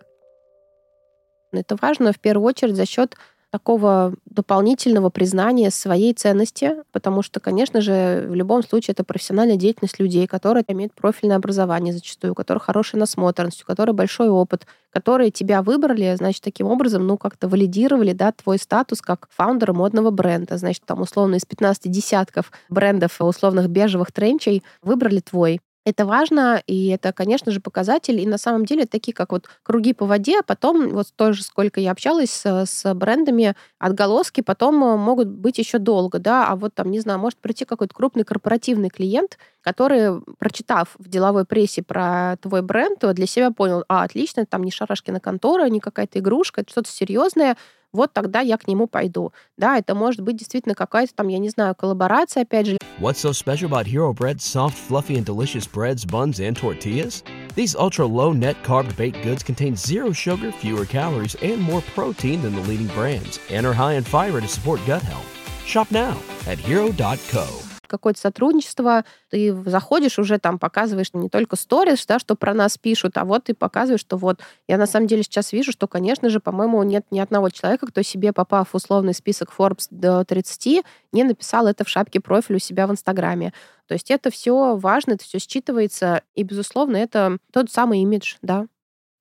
Это 1.51 1.77
важно 1.81 2.11
в 2.11 2.19
первую 2.19 2.47
очередь 2.47 2.75
за 2.75 2.85
счет 2.85 3.15
такого 3.49 4.13
дополнительного 4.25 5.09
признания 5.09 5.71
своей 5.71 6.13
ценности, 6.13 6.75
потому 6.91 7.21
что, 7.21 7.39
конечно 7.39 7.79
же, 7.79 8.25
в 8.29 8.35
любом 8.35 8.61
случае 8.61 8.91
это 8.91 9.03
профессиональная 9.05 9.55
деятельность 9.55 9.99
людей, 9.99 10.27
которые 10.27 10.65
имеют 10.67 10.93
профильное 10.93 11.37
образование 11.37 11.93
зачастую, 11.93 12.33
у 12.33 12.35
которых 12.35 12.63
хорошая 12.63 12.99
насмотренность, 12.99 13.63
у 13.63 13.65
которых 13.65 13.95
большой 13.95 14.29
опыт, 14.29 14.67
которые 14.89 15.31
тебя 15.31 15.61
выбрали, 15.61 16.13
значит, 16.17 16.43
таким 16.43 16.67
образом, 16.67 17.07
ну, 17.07 17.17
как-то 17.17 17.47
валидировали, 17.47 18.11
да, 18.11 18.31
твой 18.33 18.57
статус 18.57 19.01
как 19.01 19.29
фаундера 19.31 19.73
модного 19.73 20.11
бренда. 20.11 20.57
Значит, 20.57 20.83
там, 20.85 21.01
условно, 21.01 21.35
из 21.35 21.45
15 21.45 21.89
десятков 21.89 22.51
брендов 22.69 23.21
условных 23.21 23.69
бежевых 23.69 24.11
тренчей 24.11 24.63
выбрали 24.81 25.19
твой. 25.21 25.61
Это 25.87 26.05
важно, 26.05 26.61
и 26.67 26.87
это, 26.89 27.13
конечно 27.13 27.49
же, 27.49 27.61
показатель. 27.61 28.19
И 28.19 28.27
на 28.27 28.37
самом 28.37 28.65
деле 28.65 28.85
такие, 28.85 29.13
как 29.13 29.31
вот 29.31 29.47
круги 29.63 29.93
по 29.93 30.05
воде, 30.05 30.39
а 30.39 30.43
потом, 30.43 30.89
вот 30.89 31.07
тоже 31.15 31.43
сколько 31.43 31.79
я 31.79 31.91
общалась 31.91 32.29
с, 32.29 32.65
с 32.65 32.93
брендами, 32.93 33.55
отголоски 33.79 34.41
потом 34.41 34.83
э, 34.83 34.97
могут 34.97 35.29
быть 35.29 35.59
еще 35.59 35.77
долго, 35.77 36.19
да, 36.19 36.45
а 36.45 36.57
вот 36.57 36.73
там, 36.75 36.91
не 36.91 36.99
знаю, 36.99 37.19
может 37.19 37.39
прийти 37.39 37.63
какой-то 37.63 37.95
крупный 37.95 38.25
корпоративный 38.25 38.89
клиент, 38.89 39.37
который, 39.61 40.19
прочитав 40.39 40.93
в 40.99 41.07
деловой 41.07 41.45
прессе 41.45 41.83
про 41.83 42.35
твой 42.41 42.61
бренд, 42.63 42.99
для 43.13 43.25
себя 43.25 43.51
понял, 43.51 43.85
а, 43.87 44.03
отлично, 44.03 44.45
там 44.45 44.63
не 44.65 44.71
шарашкина 44.71 45.21
контора, 45.21 45.69
не 45.69 45.79
какая-то 45.79 46.19
игрушка, 46.19 46.61
это 46.61 46.71
что-то 46.71 46.89
серьезное, 46.91 47.55
вот 47.92 48.12
тогда 48.12 48.40
я 48.40 48.56
к 48.56 48.66
нему 48.66 48.86
пойду. 48.86 49.32
Да, 49.58 49.78
это 49.78 49.94
может 49.94 50.22
быть 50.22 50.36
действительно 50.36 50.74
какая-то 50.74 51.14
там, 51.14 51.28
я 51.28 51.38
не 51.38 51.50
знаю, 51.50 51.74
коллаборация, 51.74 52.42
опять 52.42 52.66
же. 52.66 52.78
What's 53.00 53.18
so 53.18 53.32
special 53.32 53.68
about 53.68 53.86
Hero 53.86 54.12
Bread's 54.12 54.44
soft, 54.44 54.76
fluffy, 54.76 55.16
and 55.16 55.24
delicious 55.24 55.66
breads, 55.66 56.04
buns, 56.04 56.40
and 56.40 56.56
tortillas? 56.56 57.22
These 57.54 57.74
ultra 57.74 58.06
low 58.06 58.32
net 58.32 58.56
carb 58.62 58.94
baked 58.96 59.22
goods 59.22 59.42
contain 59.42 59.76
zero 59.76 60.12
sugar, 60.12 60.52
fewer 60.52 60.86
calories, 60.86 61.34
and 61.42 61.60
more 61.60 61.82
protein 61.94 62.42
than 62.42 62.54
the 62.54 62.62
leading 62.62 62.88
brands, 62.88 63.38
and 63.50 63.66
are 63.66 63.74
high 63.74 63.94
in 63.94 64.04
fiber 64.04 64.40
to 64.40 64.48
support 64.48 64.80
gut 64.86 65.02
health. 65.02 65.26
Shop 65.66 65.90
now 65.90 66.16
at 66.46 66.58
hero.co. 66.58 67.65
какое-то 67.87 68.19
сотрудничество, 68.19 69.05
ты 69.29 69.53
заходишь, 69.65 70.19
уже 70.19 70.39
там 70.39 70.59
показываешь 70.59 71.13
не 71.13 71.29
только 71.29 71.55
сторис, 71.55 72.05
да, 72.05 72.19
что 72.19 72.35
про 72.35 72.53
нас 72.53 72.77
пишут, 72.77 73.17
а 73.17 73.25
вот 73.25 73.45
ты 73.45 73.53
показываешь, 73.53 74.01
что 74.01 74.17
вот 74.17 74.41
я 74.67 74.77
на 74.77 74.85
самом 74.85 75.07
деле 75.07 75.23
сейчас 75.23 75.51
вижу, 75.53 75.71
что, 75.71 75.87
конечно 75.87 76.29
же, 76.29 76.39
по-моему, 76.39 76.81
нет 76.83 77.05
ни 77.11 77.19
одного 77.19 77.49
человека, 77.49 77.87
кто 77.87 78.01
себе, 78.01 78.33
попав 78.33 78.69
в 78.69 78.75
условный 78.75 79.13
список 79.13 79.51
Forbes 79.57 79.87
до 79.89 80.23
30, 80.25 80.85
не 81.11 81.23
написал 81.23 81.67
это 81.67 81.83
в 81.83 81.89
шапке 81.89 82.19
профиля 82.19 82.57
у 82.57 82.59
себя 82.59 82.87
в 82.87 82.91
Инстаграме. 82.91 83.53
То 83.87 83.93
есть 83.93 84.11
это 84.11 84.29
все 84.29 84.75
важно, 84.75 85.13
это 85.13 85.23
все 85.23 85.37
считывается, 85.37 86.21
и, 86.35 86.43
безусловно, 86.43 86.97
это 86.97 87.37
тот 87.51 87.71
самый 87.71 88.01
имидж, 88.01 88.35
да. 88.41 88.67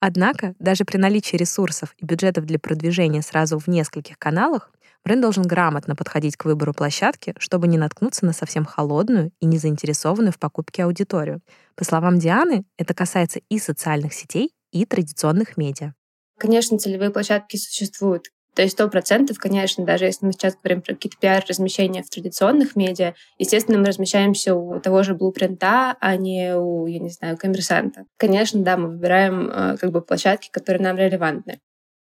Однако, 0.00 0.54
даже 0.58 0.84
при 0.84 0.98
наличии 0.98 1.36
ресурсов 1.36 1.94
и 1.98 2.04
бюджетов 2.04 2.44
для 2.44 2.58
продвижения 2.58 3.22
сразу 3.22 3.58
в 3.58 3.66
нескольких 3.66 4.18
каналах, 4.18 4.70
Бренд 5.06 5.22
должен 5.22 5.44
грамотно 5.44 5.94
подходить 5.94 6.36
к 6.36 6.46
выбору 6.46 6.74
площадки, 6.74 7.32
чтобы 7.38 7.68
не 7.68 7.78
наткнуться 7.78 8.26
на 8.26 8.32
совсем 8.32 8.64
холодную 8.64 9.30
и 9.38 9.46
не 9.46 9.56
заинтересованную 9.56 10.32
в 10.32 10.40
покупке 10.40 10.82
аудиторию. 10.82 11.42
По 11.76 11.84
словам 11.84 12.18
Дианы, 12.18 12.64
это 12.76 12.92
касается 12.92 13.38
и 13.48 13.60
социальных 13.60 14.14
сетей, 14.14 14.50
и 14.72 14.84
традиционных 14.84 15.56
медиа. 15.56 15.92
Конечно, 16.40 16.76
целевые 16.76 17.10
площадки 17.10 17.56
существуют. 17.56 18.30
То 18.56 18.62
есть 18.62 18.74
сто 18.74 18.88
процентов, 18.88 19.38
конечно, 19.38 19.84
даже 19.84 20.06
если 20.06 20.26
мы 20.26 20.32
сейчас 20.32 20.56
говорим 20.56 20.82
про 20.82 20.94
какие-то 20.94 21.18
пиар-размещения 21.20 22.02
в 22.02 22.10
традиционных 22.10 22.74
медиа, 22.74 23.14
естественно, 23.38 23.78
мы 23.78 23.84
размещаемся 23.84 24.56
у 24.56 24.80
того 24.80 25.04
же 25.04 25.14
блупринта, 25.14 25.96
а 26.00 26.16
не 26.16 26.56
у, 26.56 26.86
я 26.86 26.98
не 26.98 27.10
знаю, 27.10 27.36
коммерсанта. 27.36 28.06
Конечно, 28.16 28.60
да, 28.64 28.76
мы 28.76 28.88
выбираем 28.88 29.50
э, 29.50 29.76
как 29.76 29.92
бы 29.92 30.00
площадки, 30.00 30.50
которые 30.50 30.82
нам 30.82 30.96
релевантны. 30.96 31.60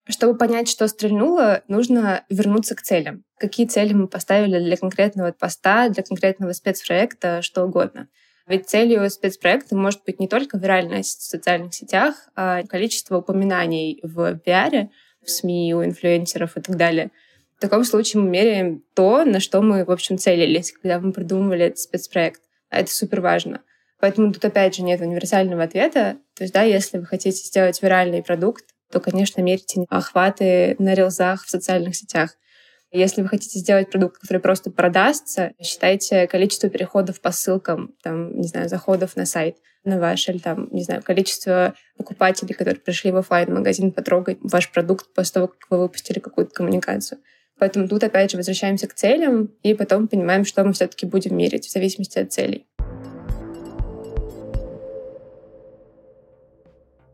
Чтобы 0.07 0.37
понять, 0.37 0.67
что 0.67 0.87
стрельнуло, 0.87 1.63
нужно 1.67 2.25
вернуться 2.29 2.75
к 2.75 2.81
целям. 2.81 3.23
Какие 3.37 3.67
цели 3.67 3.93
мы 3.93 4.07
поставили 4.07 4.59
для 4.59 4.75
конкретного 4.75 5.31
поста, 5.31 5.87
для 5.89 6.03
конкретного 6.03 6.51
спецпроекта, 6.51 7.41
что 7.41 7.63
угодно. 7.63 8.09
Ведь 8.45 8.67
целью 8.67 9.09
спецпроекта 9.09 9.75
может 9.77 10.03
быть 10.05 10.19
не 10.19 10.27
только 10.27 10.57
виральность 10.57 11.21
в 11.21 11.29
социальных 11.29 11.73
сетях, 11.73 12.27
а 12.35 12.63
количество 12.63 13.19
упоминаний 13.19 13.99
в 14.03 14.35
пиаре, 14.39 14.89
в 15.23 15.29
СМИ, 15.29 15.73
у 15.73 15.85
инфлюенсеров 15.85 16.57
и 16.57 16.61
так 16.61 16.75
далее. 16.75 17.11
В 17.57 17.61
таком 17.61 17.85
случае 17.85 18.21
мы 18.21 18.29
меряем 18.29 18.83
то, 18.93 19.23
на 19.23 19.39
что 19.39 19.61
мы, 19.61 19.85
в 19.85 19.91
общем, 19.91 20.17
целились, 20.17 20.73
когда 20.73 20.99
мы 20.99 21.13
придумывали 21.13 21.67
этот 21.67 21.79
спецпроект. 21.79 22.41
А 22.69 22.81
это 22.81 22.91
супер 22.91 23.21
важно. 23.21 23.61
Поэтому 24.01 24.33
тут, 24.33 24.43
опять 24.43 24.75
же, 24.75 24.83
нет 24.83 24.99
универсального 24.99 25.63
ответа. 25.63 26.17
То 26.35 26.43
есть, 26.43 26.53
да, 26.53 26.63
если 26.63 26.97
вы 26.97 27.05
хотите 27.05 27.37
сделать 27.37 27.81
виральный 27.81 28.21
продукт, 28.21 28.65
то, 28.93 28.99
конечно, 28.99 29.41
мерьте 29.41 29.85
охваты 29.89 30.75
на 30.77 30.93
рилзах 30.93 31.43
в 31.43 31.49
социальных 31.49 31.95
сетях. 31.95 32.37
Если 32.91 33.23
вы 33.23 33.27
хотите 33.27 33.57
сделать 33.57 33.89
продукт, 33.89 34.19
который 34.19 34.37
просто 34.37 34.69
продастся, 34.69 35.53
считайте 35.59 36.27
количество 36.27 36.69
переходов 36.69 37.19
по 37.21 37.31
ссылкам, 37.31 37.95
там, 38.03 38.39
не 38.39 38.47
знаю, 38.47 38.69
заходов 38.69 39.15
на 39.15 39.25
сайт 39.25 39.57
на 39.83 39.99
ваш, 39.99 40.29
или 40.29 40.37
там, 40.37 40.69
не 40.71 40.83
знаю, 40.83 41.01
количество 41.01 41.73
покупателей, 41.97 42.53
которые 42.53 42.79
пришли 42.79 43.11
в 43.11 43.17
офлайн 43.17 43.51
магазин 43.51 43.91
потрогать 43.91 44.37
ваш 44.41 44.71
продукт 44.71 45.11
после 45.15 45.33
того, 45.33 45.47
как 45.47 45.57
вы 45.71 45.79
выпустили 45.79 46.19
какую-то 46.19 46.53
коммуникацию. 46.53 47.19
Поэтому 47.57 47.87
тут, 47.87 48.03
опять 48.03 48.29
же, 48.29 48.37
возвращаемся 48.37 48.87
к 48.87 48.93
целям 48.93 49.49
и 49.63 49.73
потом 49.73 50.07
понимаем, 50.07 50.45
что 50.45 50.63
мы 50.63 50.73
все-таки 50.73 51.07
будем 51.07 51.35
мерить 51.35 51.65
в 51.65 51.71
зависимости 51.71 52.19
от 52.19 52.31
целей. 52.31 52.67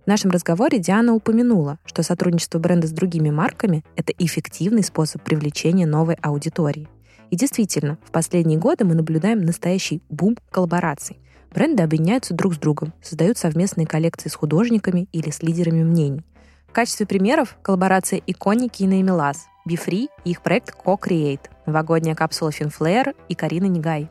В 0.09 0.11
нашем 0.11 0.31
разговоре 0.31 0.79
Диана 0.79 1.13
упомянула, 1.13 1.77
что 1.85 2.01
сотрудничество 2.01 2.57
бренда 2.57 2.87
с 2.87 2.91
другими 2.91 3.29
марками— 3.29 3.85
это 3.95 4.11
эффективный 4.17 4.83
способ 4.83 5.21
привлечения 5.21 5.85
новой 5.85 6.15
аудитории. 6.15 6.87
И 7.29 7.35
действительно, 7.35 7.99
в 8.03 8.09
последние 8.09 8.57
годы 8.57 8.85
мы 8.85 8.95
наблюдаем 8.95 9.43
настоящий 9.43 10.01
бум 10.09 10.35
коллабораций. 10.49 11.19
Бренды 11.53 11.83
объединяются 11.83 12.33
друг 12.33 12.55
с 12.55 12.57
другом, 12.57 12.91
создают 13.03 13.37
совместные 13.37 13.85
коллекции 13.85 14.29
с 14.29 14.33
художниками 14.33 15.07
или 15.11 15.29
с 15.29 15.43
лидерами 15.43 15.83
мнений. 15.83 16.25
В 16.67 16.71
качестве 16.71 17.05
примеров 17.05 17.55
коллаборация 17.61 18.19
Иконики 18.25 18.81
и 18.81 18.87
Неймилас, 18.87 19.45
Бифри 19.67 20.09
и 20.25 20.31
их 20.31 20.41
проект 20.41 20.73
Co-Create, 20.83 21.51
новогодняя 21.67 22.15
капсула 22.15 22.51
Финфлеер 22.51 23.13
и 23.27 23.35
Карина 23.35 23.65
Нигай. 23.65 24.09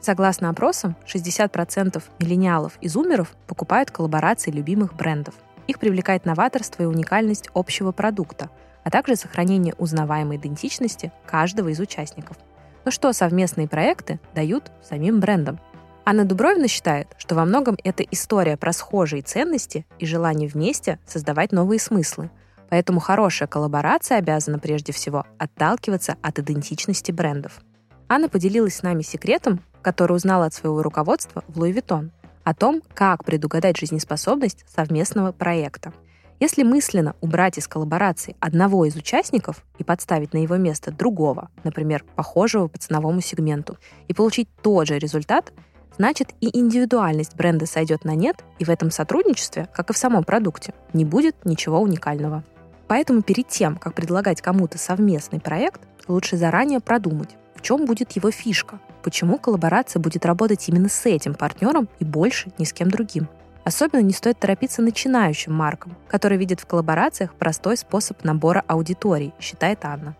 Согласно 0.00 0.50
опросам, 0.50 0.96
60% 1.06 2.02
миллениалов 2.20 2.78
и 2.80 2.88
зумеров 2.88 3.34
покупают 3.46 3.90
коллаборации 3.90 4.50
любимых 4.50 4.94
брендов. 4.94 5.34
Их 5.66 5.78
привлекает 5.78 6.24
новаторство 6.24 6.84
и 6.84 6.86
уникальность 6.86 7.50
общего 7.52 7.92
продукта, 7.92 8.50
а 8.84 8.90
также 8.90 9.16
сохранение 9.16 9.74
узнаваемой 9.76 10.36
идентичности 10.36 11.12
каждого 11.26 11.68
из 11.68 11.80
участников. 11.80 12.36
Но 12.84 12.90
что 12.90 13.12
совместные 13.12 13.68
проекты 13.68 14.18
дают 14.34 14.70
самим 14.82 15.20
брендам? 15.20 15.60
Анна 16.06 16.24
Дубровина 16.24 16.68
считает, 16.68 17.08
что 17.18 17.34
во 17.34 17.44
многом 17.44 17.76
это 17.84 18.02
история 18.02 18.56
про 18.56 18.72
схожие 18.72 19.20
ценности 19.20 19.84
и 19.98 20.06
желание 20.06 20.48
вместе 20.48 20.98
создавать 21.06 21.52
новые 21.52 21.78
смыслы. 21.78 22.30
Поэтому 22.70 22.98
хорошая 22.98 23.46
коллаборация 23.46 24.16
обязана 24.16 24.58
прежде 24.58 24.94
всего 24.94 25.26
отталкиваться 25.38 26.16
от 26.22 26.38
идентичности 26.38 27.12
брендов. 27.12 27.60
Анна 28.08 28.30
поделилась 28.30 28.76
с 28.76 28.82
нами 28.82 29.02
секретом, 29.02 29.60
который 29.82 30.16
узнала 30.16 30.46
от 30.46 30.54
своего 30.54 30.82
руководства 30.82 31.44
в 31.48 31.58
Луи 31.58 31.72
Виттон, 31.72 32.12
о 32.44 32.54
том, 32.54 32.82
как 32.94 33.24
предугадать 33.24 33.76
жизнеспособность 33.76 34.64
совместного 34.74 35.32
проекта. 35.32 35.92
Если 36.40 36.62
мысленно 36.62 37.16
убрать 37.20 37.58
из 37.58 37.66
коллаборации 37.66 38.36
одного 38.38 38.84
из 38.84 38.94
участников 38.94 39.64
и 39.78 39.84
подставить 39.84 40.32
на 40.32 40.38
его 40.38 40.56
место 40.56 40.92
другого, 40.92 41.50
например, 41.64 42.04
похожего 42.14 42.68
по 42.68 42.78
ценовому 42.78 43.20
сегменту, 43.20 43.76
и 44.06 44.14
получить 44.14 44.48
тот 44.62 44.86
же 44.86 44.98
результат, 44.98 45.52
значит 45.96 46.28
и 46.40 46.56
индивидуальность 46.56 47.34
бренда 47.34 47.66
сойдет 47.66 48.04
на 48.04 48.14
нет, 48.14 48.44
и 48.60 48.64
в 48.64 48.70
этом 48.70 48.92
сотрудничестве, 48.92 49.68
как 49.74 49.90
и 49.90 49.92
в 49.92 49.98
самом 49.98 50.22
продукте, 50.22 50.72
не 50.92 51.04
будет 51.04 51.44
ничего 51.44 51.80
уникального. 51.80 52.44
Поэтому 52.86 53.22
перед 53.22 53.48
тем, 53.48 53.76
как 53.76 53.94
предлагать 53.94 54.40
кому-то 54.40 54.78
совместный 54.78 55.40
проект, 55.40 55.82
лучше 56.06 56.36
заранее 56.36 56.80
продумать, 56.80 57.36
в 57.54 57.62
чем 57.62 57.84
будет 57.84 58.12
его 58.12 58.30
фишка, 58.30 58.80
почему 59.02 59.38
коллаборация 59.38 60.00
будет 60.00 60.26
работать 60.26 60.68
именно 60.68 60.88
с 60.88 61.06
этим 61.06 61.34
партнером 61.34 61.88
и 61.98 62.04
больше 62.04 62.52
ни 62.58 62.64
с 62.64 62.72
кем 62.72 62.90
другим. 62.90 63.28
Особенно 63.64 64.00
не 64.00 64.12
стоит 64.12 64.38
торопиться 64.38 64.80
начинающим 64.80 65.52
маркам, 65.52 65.96
которые 66.08 66.38
видят 66.38 66.60
в 66.60 66.66
коллаборациях 66.66 67.34
простой 67.34 67.76
способ 67.76 68.24
набора 68.24 68.64
аудиторий, 68.66 69.34
считает 69.38 69.84
Анна. 69.84 70.16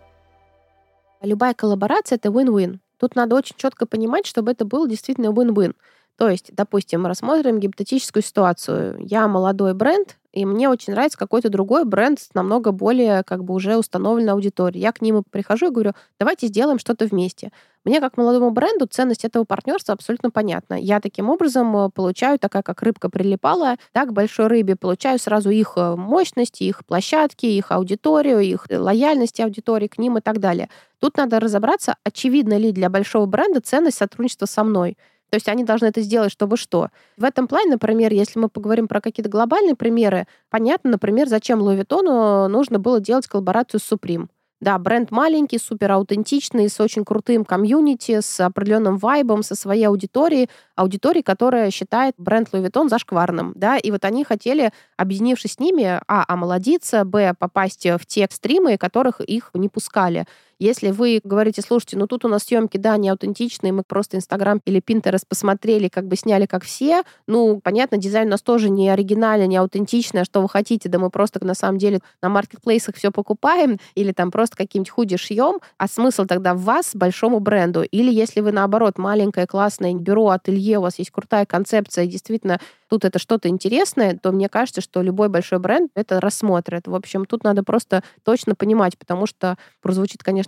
Любая 1.23 1.55
коллаборация— 1.55 2.17
это 2.23 2.29
win-win. 2.29 2.79
Тут 2.99 3.17
надо 3.17 3.37
очень 3.37 3.57
четко 3.57 3.87
понимать, 3.87 4.27
чтобы 4.27 4.51
это 4.51 4.64
был 4.64 4.87
действительно 4.87 5.29
win-win. 5.29 5.75
То 6.17 6.29
есть, 6.29 6.55
допустим, 6.55 7.07
рассмотрим 7.07 7.61
гипотетическую 7.61 8.23
ситуацию. 8.23 8.99
Я 9.01 9.29
молодой 9.29 9.73
бренд, 9.73 10.19
и 10.38 10.44
мне 10.44 10.68
очень 10.68 10.92
нравится 10.92 11.18
какой-то 11.18 11.48
другой 11.48 11.85
бренд 11.85 12.20
с 12.20 12.33
намного 12.33 12.70
более 12.70 13.24
как 13.24 13.42
бы 13.42 13.55
уже 13.55 13.77
установленной 13.77 14.35
аудиторией. 14.35 14.83
Я 14.83 14.92
к 14.92 15.01
ним 15.01 15.24
прихожу 15.29 15.66
и 15.66 15.70
говорю, 15.70 15.94
давайте 16.20 16.46
сделаем 16.46 16.79
что-то 16.79 17.07
вместе. 17.07 17.51
Мне 17.85 18.01
как 18.01 18.16
молодому 18.16 18.51
бренду 18.51 18.87
ценность 18.87 19.24
этого 19.24 19.42
партнерства 19.42 19.94
абсолютно 19.94 20.31
понятна. 20.31 20.74
Я 20.74 21.01
таким 21.01 21.29
образом 21.29 21.77
э, 21.77 21.90
получаю, 21.90 22.38
такая 22.38 22.62
как 22.62 22.83
рыбка 22.83 23.09
прилипала, 23.09 23.77
так 23.92 24.12
большой 24.12 24.46
рыбе 24.46 24.77
получаю 24.77 25.18
сразу 25.18 25.51
их 25.51 25.72
э, 25.74 25.96
мощности, 25.96 26.62
их 26.62 26.87
площадки, 26.87 27.46
их 27.46 27.72
аудиторию, 27.72 28.38
их 28.38 28.66
лояльность 28.70 29.40
аудитории 29.40 29.88
к 29.88 29.98
ним 29.98 30.18
и 30.18 30.20
так 30.20 30.38
далее. 30.38 30.68
Тут 31.01 31.16
надо 31.16 31.40
разобраться, 31.40 31.96
очевидно 32.05 32.57
ли 32.57 32.70
для 32.70 32.90
большого 32.90 33.27
бренда 33.27 33.61
ценность 33.61 33.98
сотрудничества 33.98 34.46
со 34.46 34.62
мной. 34.62 34.96
То 35.31 35.37
есть 35.37 35.49
они 35.49 35.64
должны 35.64 35.87
это 35.87 36.01
сделать, 36.01 36.33
чтобы 36.33 36.57
что? 36.57 36.88
В 37.17 37.25
этом 37.25 37.47
плане, 37.49 37.73
например, 37.73 38.12
если 38.12 38.38
мы 38.38 38.49
поговорим 38.49 38.88
про 38.88 39.01
какие-то 39.01 39.31
глобальные 39.31 39.75
примеры, 39.75 40.27
понятно, 40.51 40.91
например, 40.93 41.29
зачем 41.29 41.59
Виттону 41.69 42.49
нужно 42.49 42.79
было 42.79 43.01
делать 43.01 43.27
коллаборацию 43.27 43.81
с 43.81 43.93
Supreme. 43.93 44.29
Да, 44.61 44.77
бренд 44.79 45.12
маленький, 45.12 45.59
супер 45.59 45.93
аутентичный, 45.93 46.69
с 46.69 46.81
очень 46.81 47.05
крутым 47.05 47.45
комьюнити, 47.45 48.21
с 48.21 48.41
определенным 48.45 48.97
вайбом, 48.97 49.45
со 49.45 49.55
своей 49.55 49.85
аудиторией, 49.85 50.51
аудиторией, 50.75 51.23
которая 51.23 51.71
считает 51.71 52.17
бренд 52.19 52.49
Louis 52.53 52.69
Vuitton 52.69 52.88
зашкварным, 52.88 53.53
да, 53.55 53.77
и 53.77 53.93
вот 53.93 54.05
они 54.05 54.25
хотели, 54.25 54.73
объединившись 54.97 55.53
с 55.53 55.61
ними, 55.61 56.01
а, 56.09 56.25
омолодиться, 56.27 57.05
б, 57.05 57.35
попасть 57.38 57.87
в 57.87 58.05
те 58.05 58.27
стримы, 58.33 58.79
которых 58.79 59.21
их 59.21 59.51
не 59.55 59.69
пускали. 59.69 60.27
Если 60.61 60.90
вы 60.90 61.21
говорите, 61.23 61.62
слушайте, 61.62 61.97
ну 61.97 62.09
тут 62.09 62.25
у 62.25 62.29
нас 62.29 62.42
съемки, 62.42 62.79
да, 62.79 62.97
не 62.97 63.09
аутентичные, 63.11 63.73
мы 63.73 63.85
просто 63.87 64.16
Инстаграм 64.16 64.61
или 64.64 64.81
Пинтерес 64.81 65.25
посмотрели, 65.25 65.88
как 65.88 66.09
бы 66.09 66.16
сняли 66.16 66.47
как 66.47 66.64
все, 66.64 67.05
ну, 67.29 67.61
понятно, 67.62 67.97
дизайн 67.97 68.27
у 68.27 68.33
нас 68.33 68.42
тоже 68.42 68.68
не 68.68 68.88
оригинальный, 68.88 69.47
не 69.47 69.57
аутентичный, 69.57 70.23
а 70.23 70.25
что 70.25 70.42
вы 70.42 70.49
хотите, 70.49 70.88
да 70.88 70.99
мы 70.99 71.11
просто 71.11 71.44
на 71.44 71.55
самом 71.55 71.79
деле 71.79 72.01
на 72.23 72.29
маркетплейсах 72.29 72.97
все 72.97 73.12
покупаем 73.12 73.79
или 73.94 74.11
там 74.12 74.33
просто 74.33 74.57
каким-нибудь 74.57 74.90
худи 74.90 75.16
шьем, 75.16 75.61
а 75.77 75.87
смысл 75.87 76.25
тогда 76.27 76.55
в 76.55 76.62
вас 76.62 76.90
большому 76.94 77.38
бренду? 77.38 77.83
Или 77.83 78.12
если 78.12 78.40
вы, 78.40 78.51
наоборот, 78.51 78.99
маленькое 78.99 79.47
классное 79.47 79.94
бюро, 79.94 80.31
ателье, 80.31 80.79
у 80.79 80.83
вас 80.83 80.99
есть 80.99 81.12
крутая 81.12 81.47
концепция, 81.47 82.07
действительно 82.07 82.59
тут 82.88 83.05
это 83.05 83.18
что-то 83.18 83.49
интересное, 83.49 84.18
то 84.21 84.33
мне 84.33 84.49
кажется, 84.49 84.81
что 84.81 85.03
любой 85.03 85.29
большой 85.29 85.59
бренд 85.59 85.90
это 85.94 86.21
рассмотрит. 86.21 86.87
В 86.87 86.94
общем, 86.94 87.27
тут 87.27 87.44
надо 87.44 87.62
просто 87.62 88.03
точно 88.25 88.55
понимать, 88.55 88.99
потому 88.99 89.27
что 89.27 89.57
прозвучит, 89.83 90.23
конечно, 90.23 90.48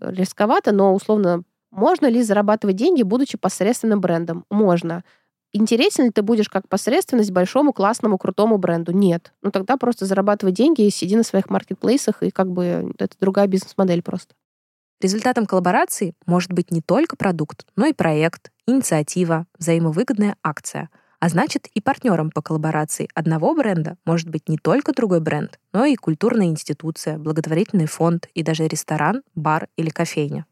рисковато, 0.00 0.72
но 0.72 0.94
условно 0.94 1.42
можно 1.70 2.06
ли 2.06 2.22
зарабатывать 2.22 2.76
деньги, 2.76 3.02
будучи 3.02 3.36
посредственным 3.36 4.00
брендом? 4.00 4.44
Можно. 4.50 5.04
Интересен 5.52 6.04
ли 6.04 6.10
ты 6.10 6.22
будешь 6.22 6.48
как 6.48 6.68
посредственность 6.68 7.30
большому, 7.30 7.72
классному, 7.72 8.18
крутому 8.18 8.58
бренду? 8.58 8.92
Нет. 8.92 9.32
Ну 9.42 9.50
тогда 9.50 9.76
просто 9.76 10.06
зарабатывай 10.06 10.52
деньги 10.52 10.82
и 10.82 10.90
сиди 10.90 11.16
на 11.16 11.22
своих 11.22 11.50
маркетплейсах, 11.50 12.22
и 12.22 12.30
как 12.30 12.50
бы 12.50 12.92
это 12.98 13.16
другая 13.20 13.46
бизнес-модель 13.46 14.02
просто. 14.02 14.34
Результатом 15.00 15.46
коллаборации 15.46 16.14
может 16.26 16.52
быть 16.52 16.70
не 16.70 16.82
только 16.82 17.16
продукт, 17.16 17.66
но 17.76 17.86
и 17.86 17.92
проект, 17.92 18.50
инициатива, 18.66 19.46
взаимовыгодная 19.58 20.36
акция— 20.42 20.90
а 21.20 21.28
значит, 21.28 21.68
и 21.74 21.80
партнером 21.80 22.30
по 22.30 22.42
коллаборации 22.42 23.08
одного 23.14 23.54
бренда 23.54 23.96
может 24.04 24.28
быть 24.28 24.48
не 24.48 24.56
только 24.56 24.92
другой 24.92 25.20
бренд, 25.20 25.58
но 25.72 25.84
и 25.84 25.96
культурная 25.96 26.46
институция, 26.46 27.18
благотворительный 27.18 27.86
фонд 27.86 28.28
и 28.34 28.42
даже 28.42 28.68
ресторан, 28.68 29.22
бар 29.34 29.68
или 29.76 29.90
кофейня. 29.90 30.46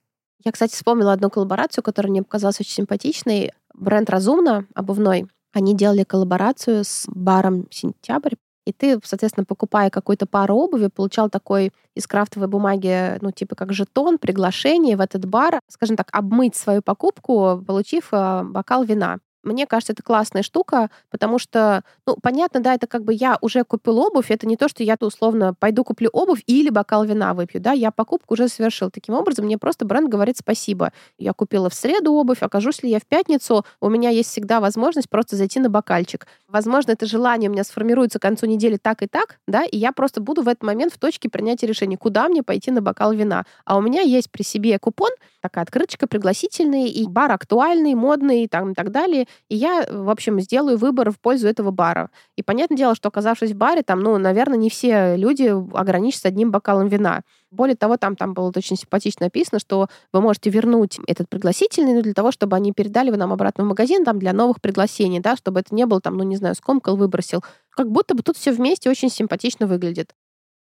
Я, 0.45 0.53
кстати, 0.53 0.75
вспомнила 0.75 1.13
одну 1.13 1.31
коллаборацию, 1.31 1.83
которая 1.85 2.11
мне 2.11 2.23
показалась 2.23 2.61
очень 2.61 2.73
симпатичной. 2.73 3.53
Бренд 3.75 4.11
«Разумно» 4.11 4.67
обувной. 4.75 5.29
Они 5.53 5.75
делали 5.75 6.05
коллаборацию 6.05 6.85
с 6.85 7.05
баром 7.09 7.67
«Сентябрь». 7.71 8.35
И 8.67 8.73
ты, 8.73 8.99
соответственно, 9.05 9.45
покупая 9.45 9.91
какую-то 9.91 10.27
пару 10.27 10.57
обуви, 10.57 10.89
получал 10.89 11.31
такой 11.31 11.73
из 11.95 12.07
крафтовой 12.09 12.49
бумаги, 12.49 13.17
ну, 13.23 13.31
типа 13.31 13.55
как 13.55 13.73
жетон, 13.73 14.19
приглашение 14.19 14.97
в 14.97 15.01
этот 15.01 15.25
бар, 15.25 15.61
скажем 15.69 15.97
так, 15.97 16.09
обмыть 16.13 16.57
свою 16.57 16.83
покупку, 16.83 17.63
получив 17.65 18.09
э, 18.13 18.43
бокал 18.43 18.83
вина. 18.83 19.19
Мне 19.47 19.67
кажется, 19.67 19.93
это 19.93 20.03
классная 20.03 20.43
штука, 20.43 20.91
потому 21.09 21.39
что, 21.39 21.83
ну, 22.05 22.17
понятно, 22.21 22.59
да, 22.61 22.75
это 22.75 22.89
как 22.89 23.05
бы 23.05 23.15
я 23.15 23.39
уже 23.41 23.63
купил 23.63 23.99
обувь, 24.01 24.31
это 24.31 24.47
не 24.47 24.57
то, 24.57 24.69
что 24.69 24.83
я 24.83 24.97
условно 25.01 25.55
пойду 25.55 25.85
куплю 25.85 26.11
обувь 26.13 26.43
или 26.47 26.69
бокал 26.69 27.05
вина 27.05 27.33
выпью, 27.33 27.61
да, 27.61 27.71
я 27.73 27.93
покупку 27.93 28.35
уже 28.35 28.49
совершил. 28.49 28.91
Таким 28.91 29.15
образом, 29.15 29.45
мне 29.45 29.57
просто 29.57 29.85
бренд 29.85 30.09
говорит 30.09 30.37
спасибо. 30.37 30.93
Я 31.17 31.33
купила 31.33 31.71
в 31.71 31.75
среду 31.75 32.13
обувь, 32.15 32.43
окажусь 32.43 32.83
ли 32.83 32.91
я 32.91 32.99
в 32.99 33.07
пятницу, 33.07 33.65
у 33.81 33.89
меня 33.89 34.11
есть 34.11 34.31
всегда 34.31 34.61
возможность 34.61 35.09
просто 35.09 35.37
зайти 35.37 35.61
на 35.61 35.71
бокальчик. 35.71 36.27
Возможно, 36.49 36.93
это 36.93 37.07
желание 37.07 37.49
у 37.49 37.53
меня 37.53 37.63
сформируется 37.63 38.19
к 38.19 38.23
концу 38.23 38.47
недели 38.47 38.79
так 38.79 39.03
и 39.03 39.07
так, 39.07 39.39
да, 39.47 39.65
и 39.65 39.77
я 39.77 39.93
просто 39.93 40.21
буду 40.21 40.43
в 40.43 40.49
этот 40.49 40.65
момент 40.65 40.93
в 40.93 40.99
точке 40.99 41.29
принятия 41.29 41.69
решения, 41.69 41.97
куда 41.97 42.29
мне 42.29 42.43
пойти 42.43 42.73
на 42.73 42.83
бокал 42.83 43.13
вина. 43.13 43.45
А 43.65 43.77
у 43.77 43.81
меня 43.81 44.01
есть 44.01 44.29
при 44.31 44.43
себе 44.43 44.79
купон, 44.81 45.11
такая 45.41 45.63
открыточка 45.63 46.09
пригласительный, 46.09 46.89
и 46.89 47.07
бар 47.07 47.31
актуальный, 47.31 47.95
модный, 47.95 48.45
и, 48.45 48.49
там, 48.49 48.73
и 48.73 48.75
так 48.75 48.91
далее. 48.91 49.27
И 49.49 49.57
я, 49.57 49.87
в 49.91 50.11
общем, 50.11 50.41
сделаю 50.41 50.79
выбор 50.79 51.11
в 51.11 51.19
пользу 51.19 51.49
этого 51.49 51.71
бара. 51.71 52.11
И 52.37 52.43
понятное 52.43 52.77
дело, 52.77 52.95
что 52.95 53.09
оказавшись 53.09 53.53
в 53.53 53.57
баре, 53.57 53.83
там, 53.83 54.01
ну, 54.01 54.17
наверное, 54.19 54.59
не 54.59 54.71
все 54.71 55.17
люди 55.17 55.53
ограничатся 55.77 56.29
одним 56.29 56.51
бокалом 56.51 56.89
вина. 56.89 57.23
Более 57.51 57.77
того, 57.77 57.97
там, 57.97 58.17
там 58.17 58.35
было 58.35 58.53
очень 58.55 58.77
симпатично 58.77 59.27
написано, 59.27 59.59
что 59.59 59.89
вы 60.13 60.21
можете 60.21 60.51
вернуть 60.51 60.99
этот 61.07 61.29
пригласительный 61.29 61.95
ну, 61.95 62.03
для 62.03 62.13
того, 62.13 62.33
чтобы 62.33 62.57
они 62.57 62.73
передали 62.73 63.11
вы 63.11 63.17
нам 63.17 63.33
обратно 63.33 63.65
в 63.65 63.69
магазин 63.69 64.05
там, 64.05 64.19
для 64.19 64.33
новых 64.33 64.61
пригласений, 64.61 65.21
да, 65.21 65.37
чтобы 65.37 65.61
это 65.61 65.75
не 65.75 65.87
было 65.87 66.01
там, 66.01 66.17
ну, 66.17 66.25
не 66.25 66.37
знаю, 66.37 66.55
скомкал, 66.55 66.97
выбросил. 66.97 67.43
Как 67.71 67.91
будто 67.91 68.15
бы 68.15 68.23
тут 68.23 68.37
все 68.37 68.53
вместе 68.53 68.91
очень 68.91 69.11
симпатично 69.11 69.67
выглядит. 69.67 70.15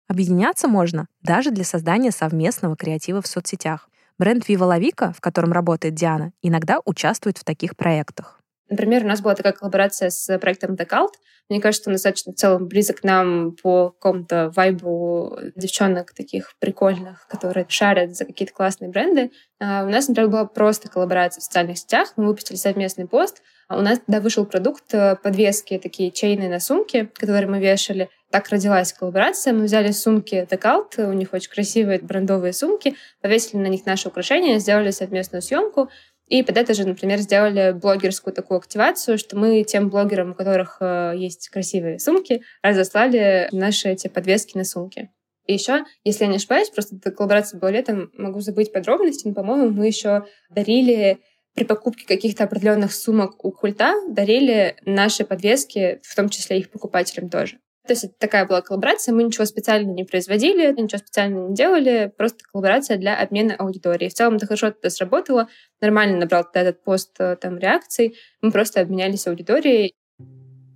Объединяться 0.08 0.66
можно 0.66 1.06
даже 1.22 1.52
для 1.52 1.62
создания 1.62 2.10
совместного 2.10 2.74
креатива 2.74 3.22
в 3.22 3.28
соцсетях. 3.28 3.88
Бренд 4.18 4.48
Viva 4.48 4.68
La 4.68 4.80
Vica, 4.80 5.14
в 5.14 5.20
котором 5.20 5.52
работает 5.52 5.94
Диана, 5.94 6.32
иногда 6.42 6.80
участвует 6.84 7.38
в 7.38 7.44
таких 7.44 7.76
проектах. 7.76 8.39
Например, 8.70 9.04
у 9.04 9.08
нас 9.08 9.20
была 9.20 9.34
такая 9.34 9.52
коллаборация 9.52 10.10
с 10.10 10.38
проектом 10.38 10.74
The 10.74 10.88
Cult. 10.88 11.10
Мне 11.48 11.60
кажется, 11.60 11.90
он 11.90 11.94
достаточно 11.94 12.32
в 12.32 12.36
целом 12.36 12.68
близок 12.68 13.00
к 13.00 13.04
нам 13.04 13.56
по 13.60 13.90
какому-то 13.90 14.52
вайбу 14.54 15.36
девчонок 15.56 16.14
таких 16.14 16.54
прикольных, 16.60 17.26
которые 17.26 17.66
шарят 17.68 18.14
за 18.14 18.24
какие-то 18.24 18.54
классные 18.54 18.88
бренды. 18.88 19.32
А 19.60 19.84
у 19.84 19.88
нас, 19.88 20.06
например, 20.06 20.30
была 20.30 20.44
просто 20.44 20.88
коллаборация 20.88 21.40
в 21.40 21.44
социальных 21.44 21.78
сетях. 21.78 22.12
Мы 22.16 22.28
выпустили 22.28 22.56
совместный 22.56 23.08
пост. 23.08 23.42
А 23.70 23.78
у 23.78 23.82
нас 23.82 24.00
тогда 24.04 24.20
вышел 24.20 24.46
продукт 24.46 24.92
э, 24.94 25.14
подвески, 25.22 25.78
такие 25.78 26.10
чейные 26.10 26.48
на 26.48 26.58
сумки, 26.58 27.08
которые 27.14 27.48
мы 27.48 27.60
вешали. 27.60 28.10
Так 28.30 28.48
родилась 28.48 28.92
коллаборация. 28.92 29.52
Мы 29.52 29.64
взяли 29.64 29.92
сумки 29.92 30.46
Cult, 30.50 31.00
у 31.08 31.12
них 31.12 31.32
очень 31.32 31.50
красивые 31.50 32.00
брендовые 32.00 32.52
сумки, 32.52 32.96
повесили 33.20 33.60
на 33.60 33.68
них 33.68 33.86
наши 33.86 34.08
украшения, 34.08 34.58
сделали 34.58 34.90
совместную 34.90 35.40
съемку. 35.40 35.88
И 36.30 36.44
под 36.44 36.56
это 36.56 36.74
же, 36.74 36.86
например, 36.86 37.18
сделали 37.18 37.72
блогерскую 37.72 38.32
такую 38.32 38.58
активацию, 38.58 39.18
что 39.18 39.36
мы 39.36 39.64
тем 39.64 39.90
блогерам, 39.90 40.30
у 40.30 40.34
которых 40.34 40.76
э, 40.80 41.14
есть 41.16 41.48
красивые 41.48 41.98
сумки, 41.98 42.42
разослали 42.62 43.48
наши 43.50 43.88
эти 43.88 44.06
подвески 44.06 44.56
на 44.56 44.62
сумки. 44.62 45.10
И 45.46 45.54
еще, 45.54 45.84
если 46.04 46.24
я 46.24 46.30
не 46.30 46.36
ошибаюсь, 46.36 46.70
просто 46.70 46.94
эта 46.94 47.10
коллаборация 47.10 47.58
была 47.58 47.72
летом, 47.72 48.12
могу 48.14 48.40
забыть 48.40 48.72
подробности, 48.72 49.26
но, 49.26 49.34
по-моему, 49.34 49.70
мы 49.70 49.88
еще 49.88 50.24
дарили 50.50 51.18
при 51.54 51.64
покупке 51.64 52.06
каких-то 52.06 52.44
определенных 52.44 52.92
сумок 52.92 53.44
у 53.44 53.50
культа, 53.50 53.92
дарили 54.08 54.76
наши 54.84 55.24
подвески, 55.24 56.00
в 56.04 56.14
том 56.14 56.28
числе 56.28 56.60
их 56.60 56.70
покупателям 56.70 57.28
тоже. 57.28 57.58
То 57.90 57.94
есть 57.94 58.04
это 58.04 58.14
такая 58.20 58.46
была 58.46 58.62
коллаборация, 58.62 59.12
мы 59.12 59.24
ничего 59.24 59.44
специально 59.44 59.90
не 59.90 60.04
производили, 60.04 60.70
ничего 60.80 60.98
специально 60.98 61.48
не 61.48 61.56
делали, 61.56 62.12
просто 62.16 62.44
коллаборация 62.44 62.96
для 62.98 63.16
обмена 63.16 63.56
аудиторией. 63.56 64.12
В 64.12 64.14
целом 64.14 64.36
это 64.36 64.46
хорошо 64.46 64.68
это 64.68 64.90
сработало, 64.90 65.48
нормально 65.80 66.18
набрал 66.18 66.46
этот 66.54 66.84
пост 66.84 67.16
э, 67.18 67.34
там 67.34 67.58
реакций, 67.58 68.14
мы 68.42 68.52
просто 68.52 68.80
обменялись 68.80 69.26
аудиторией. 69.26 69.92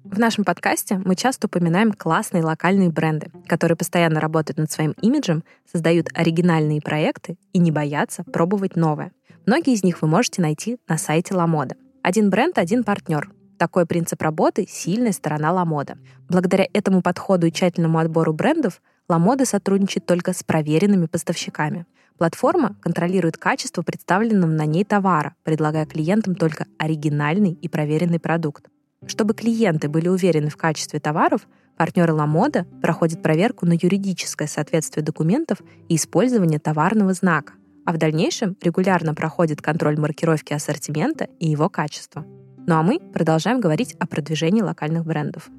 В 0.02 0.18
нашем 0.18 0.42
подкасте 0.42 1.00
мы 1.04 1.14
часто 1.14 1.46
упоминаем 1.46 1.92
классные 1.92 2.42
локальные 2.42 2.90
бренды, 2.90 3.30
которые 3.46 3.76
постоянно 3.76 4.18
работают 4.18 4.58
над 4.58 4.72
своим 4.72 4.96
имиджем, 5.00 5.44
создают 5.72 6.08
оригинальные 6.14 6.80
проекты 6.80 7.36
и 7.52 7.60
не 7.60 7.70
боятся 7.70 8.24
пробовать 8.24 8.74
новое. 8.74 9.12
Многие 9.46 9.74
из 9.74 9.84
них 9.84 10.02
вы 10.02 10.08
можете 10.08 10.42
найти 10.42 10.78
на 10.88 10.98
сайте 10.98 11.32
Ламода. 11.36 11.76
Один 12.02 12.28
бренд, 12.28 12.58
один 12.58 12.82
партнер. 12.82 13.30
Такой 13.58 13.86
принцип 13.86 14.20
работы— 14.20 14.66
сильная 14.68 15.12
сторона 15.12 15.52
Ламода. 15.52 15.96
Благодаря 16.28 16.66
этому 16.72 17.02
подходу 17.02 17.46
и 17.46 17.52
тщательному 17.52 17.98
отбору 17.98 18.32
брендов 18.32 18.82
Ламода 19.08 19.44
сотрудничает 19.44 20.06
только 20.06 20.32
с 20.32 20.42
проверенными 20.42 21.06
поставщиками. 21.06 21.86
Платформа 22.18 22.76
контролирует 22.80 23.36
качество 23.36 23.82
представленного 23.82 24.50
на 24.50 24.66
ней 24.66 24.84
товара, 24.84 25.34
предлагая 25.42 25.84
клиентам 25.84 26.34
только 26.34 26.66
оригинальный 26.78 27.52
и 27.52 27.68
проверенный 27.68 28.20
продукт. 28.20 28.68
Чтобы 29.06 29.34
клиенты 29.34 29.88
были 29.88 30.08
уверены 30.08 30.48
в 30.48 30.56
качестве 30.56 31.00
товаров, 31.00 31.46
партнеры 31.76 32.12
Ламода 32.12 32.66
проходят 32.80 33.22
проверку 33.22 33.66
на 33.66 33.72
юридическое 33.72 34.48
соответствие 34.48 35.04
документов 35.04 35.58
и 35.88 35.96
использование 35.96 36.58
товарного 36.58 37.12
знака, 37.12 37.54
а 37.84 37.92
в 37.92 37.98
дальнейшем 37.98 38.56
регулярно 38.62 39.14
проходит 39.14 39.60
контроль 39.60 39.98
маркировки 39.98 40.52
ассортимента 40.52 41.28
и 41.38 41.48
его 41.48 41.68
качества. 41.68 42.24
Ну 42.66 42.76
а 42.76 42.82
мы 42.82 42.98
продолжаем 42.98 43.60
говорить 43.60 43.94
о 43.98 44.06
продвижении 44.06 44.62
локальных 44.62 45.04
брендов. 45.04 45.50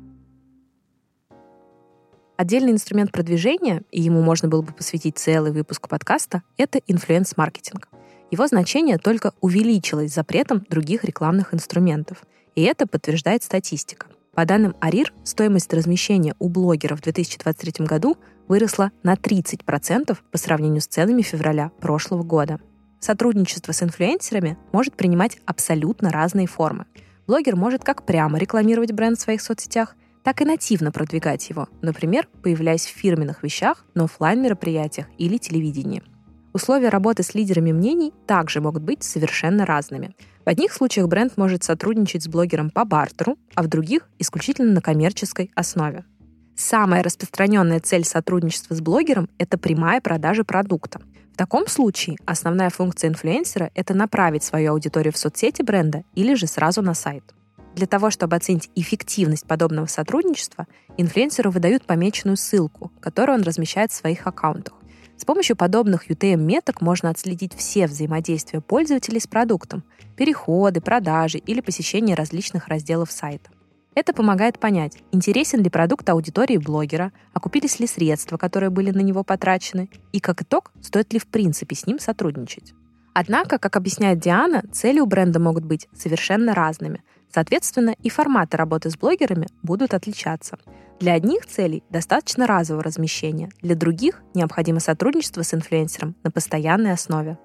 Отдельный 2.35 2.71
инструмент 2.71 3.11
продвижения, 3.11 3.83
и 3.91 4.01
ему 4.01 4.23
можно 4.23 4.49
было 4.49 4.63
бы 4.63 4.73
посвятить 4.73 5.19
целый 5.19 5.51
выпуск 5.51 5.87
подкаста, 5.87 6.41
это 6.57 6.79
инфлюенс-маркетинг. 6.87 7.89
Его 8.31 8.47
значение 8.47 8.97
только 8.97 9.33
увеличилось 9.39 10.15
запретом 10.15 10.65
других 10.67 11.03
рекламных 11.03 11.53
инструментов. 11.53 12.23
И 12.55 12.63
это 12.63 12.87
подтверждает 12.87 13.43
статистика. 13.43 14.07
По 14.33 14.45
данным 14.45 14.75
АРИР, 14.81 15.13
стоимость 15.23 15.71
размещения 15.73 16.35
у 16.39 16.49
блогеров 16.49 16.99
в 16.99 17.03
2023 17.03 17.85
году 17.85 18.17
выросла 18.47 18.91
на 19.03 19.13
30% 19.13 20.17
по 20.31 20.37
сравнению 20.39 20.81
с 20.81 20.87
ценами 20.87 21.21
февраля 21.21 21.69
прошлого 21.79 22.23
года. 22.23 22.59
Сотрудничество 23.05 23.71
с 23.71 23.83
инфлюенсерами 23.83 24.57
может 24.71 24.95
принимать 24.95 25.37
абсолютно 25.45 26.09
разные 26.09 26.47
формы. 26.47 26.87
Блогер 27.27 27.55
может 27.55 27.83
как 27.83 28.03
прямо 28.03 28.39
рекламировать 28.39 28.93
бренд 28.93 29.19
в 29.19 29.21
своих 29.21 29.43
соцсетях, 29.43 29.95
так 30.23 30.41
и 30.41 30.45
нативно 30.45 30.91
продвигать 30.91 31.47
его, 31.51 31.69
например, 31.83 32.27
появляясь 32.41 32.87
в 32.87 32.97
фирменных 32.97 33.43
вещах, 33.43 33.85
на 33.93 34.05
офлайн 34.05 34.41
мероприятиях 34.41 35.05
или 35.19 35.37
телевидении. 35.37 36.01
Условия 36.51 36.89
работы 36.89 37.21
с 37.21 37.35
лидерами 37.35 37.71
мнений 37.71 38.11
также 38.25 38.59
могут 38.59 38.81
быть 38.81 39.03
совершенно 39.03 39.67
разными. 39.67 40.15
В 40.43 40.49
одних 40.49 40.73
случаях 40.73 41.07
бренд 41.07 41.37
может 41.37 41.63
сотрудничать 41.63 42.23
с 42.23 42.27
блогером 42.27 42.71
по 42.71 42.85
бартеру, 42.85 43.37
а 43.53 43.61
в 43.61 43.67
других— 43.67 44.09
исключительно 44.17 44.71
на 44.71 44.81
коммерческой 44.81 45.51
основе. 45.53 46.05
Самая 46.55 47.03
распространенная 47.03 47.81
цель 47.81 48.03
сотрудничества 48.03 48.73
с 48.73 48.81
блогером— 48.81 49.29
это 49.37 49.59
прямая 49.59 50.01
продажа 50.01 50.43
продукта. 50.43 51.01
В 51.35 51.37
таком 51.37 51.67
случае 51.67 52.15
основная 52.25 52.69
функция 52.69 53.09
инфлюенсера— 53.09 53.69
это 53.75 53.93
направить 53.93 54.41
свою 54.41 54.71
аудиторию 54.71 55.11
в 55.11 55.17
соцсети 55.17 55.63
бренда 55.63 56.05
или 56.15 56.33
же 56.33 56.47
сразу 56.47 56.81
на 56.81 56.93
сайт. 56.93 57.25
Для 57.75 57.87
того, 57.87 58.09
чтобы 58.09 58.37
оценить 58.37 58.69
эффективность 58.73 59.45
подобного 59.45 59.87
сотрудничества, 59.87 60.65
инфлюенсеру 60.95 61.51
выдают 61.51 61.85
помеченную 61.85 62.37
ссылку, 62.37 62.89
которую 63.01 63.39
он 63.39 63.43
размещает 63.43 63.91
в 63.91 63.95
своих 63.95 64.25
аккаунтах. 64.25 64.75
С 65.17 65.25
помощью 65.25 65.57
подобных 65.57 66.09
UTM-меток 66.09 66.79
можно 66.79 67.09
отследить 67.09 67.53
все 67.53 67.87
взаимодействия 67.87 68.61
пользователей 68.61 69.19
с 69.19 69.27
продуктом, 69.27 69.83
переходы, 70.15 70.79
продажи 70.79 71.39
или 71.39 71.59
посещение 71.59 72.15
различных 72.15 72.69
разделов 72.69 73.11
сайта. 73.11 73.49
Это 73.95 74.11
помогает 74.11 74.59
понять, 74.59 74.97
интересен 75.13 75.63
ли 75.63 75.69
продукт 75.69 76.07
аудитории 76.09 76.57
блогера, 76.57 77.13
окупились 77.33 77.79
ли 77.79 77.87
средства, 77.87 78.35
которые 78.35 78.69
были 78.69 78.91
на 78.91 78.99
него 78.99 79.23
потрачены, 79.23 79.89
и, 80.11 80.19
как 80.19 80.41
итог, 80.41 80.73
стоит 80.81 81.13
ли 81.13 81.19
в 81.19 81.27
принципе 81.27 81.75
с 81.75 81.87
ним 81.87 81.97
сотрудничать. 81.97 82.73
Однако, 83.13 83.57
как 83.57 83.77
объясняет 83.77 84.19
Диана, 84.19 84.63
цели 84.73 84.99
у 84.99 85.05
бренда 85.05 85.39
могут 85.39 85.63
быть 85.63 85.87
совершенно 85.93 86.53
разными. 86.53 87.01
Соответственно, 87.33 87.95
и 88.03 88.09
форматы 88.09 88.57
работы 88.57 88.89
с 88.89 88.97
блогерами 88.97 89.47
будут 89.63 89.93
отличаться. 89.93 90.57
Для 90.99 91.13
одних 91.13 91.45
целей 91.45 91.81
достаточно 91.89 92.47
разового 92.47 92.83
размещения, 92.83 93.49
для 93.61 93.75
других 93.75 94.21
необходимо 94.33 94.81
сотрудничество 94.81 95.43
с 95.43 95.53
инфлюенсером 95.53 96.15
на 96.23 96.31
постоянной 96.31 96.91
основе. 96.91 97.37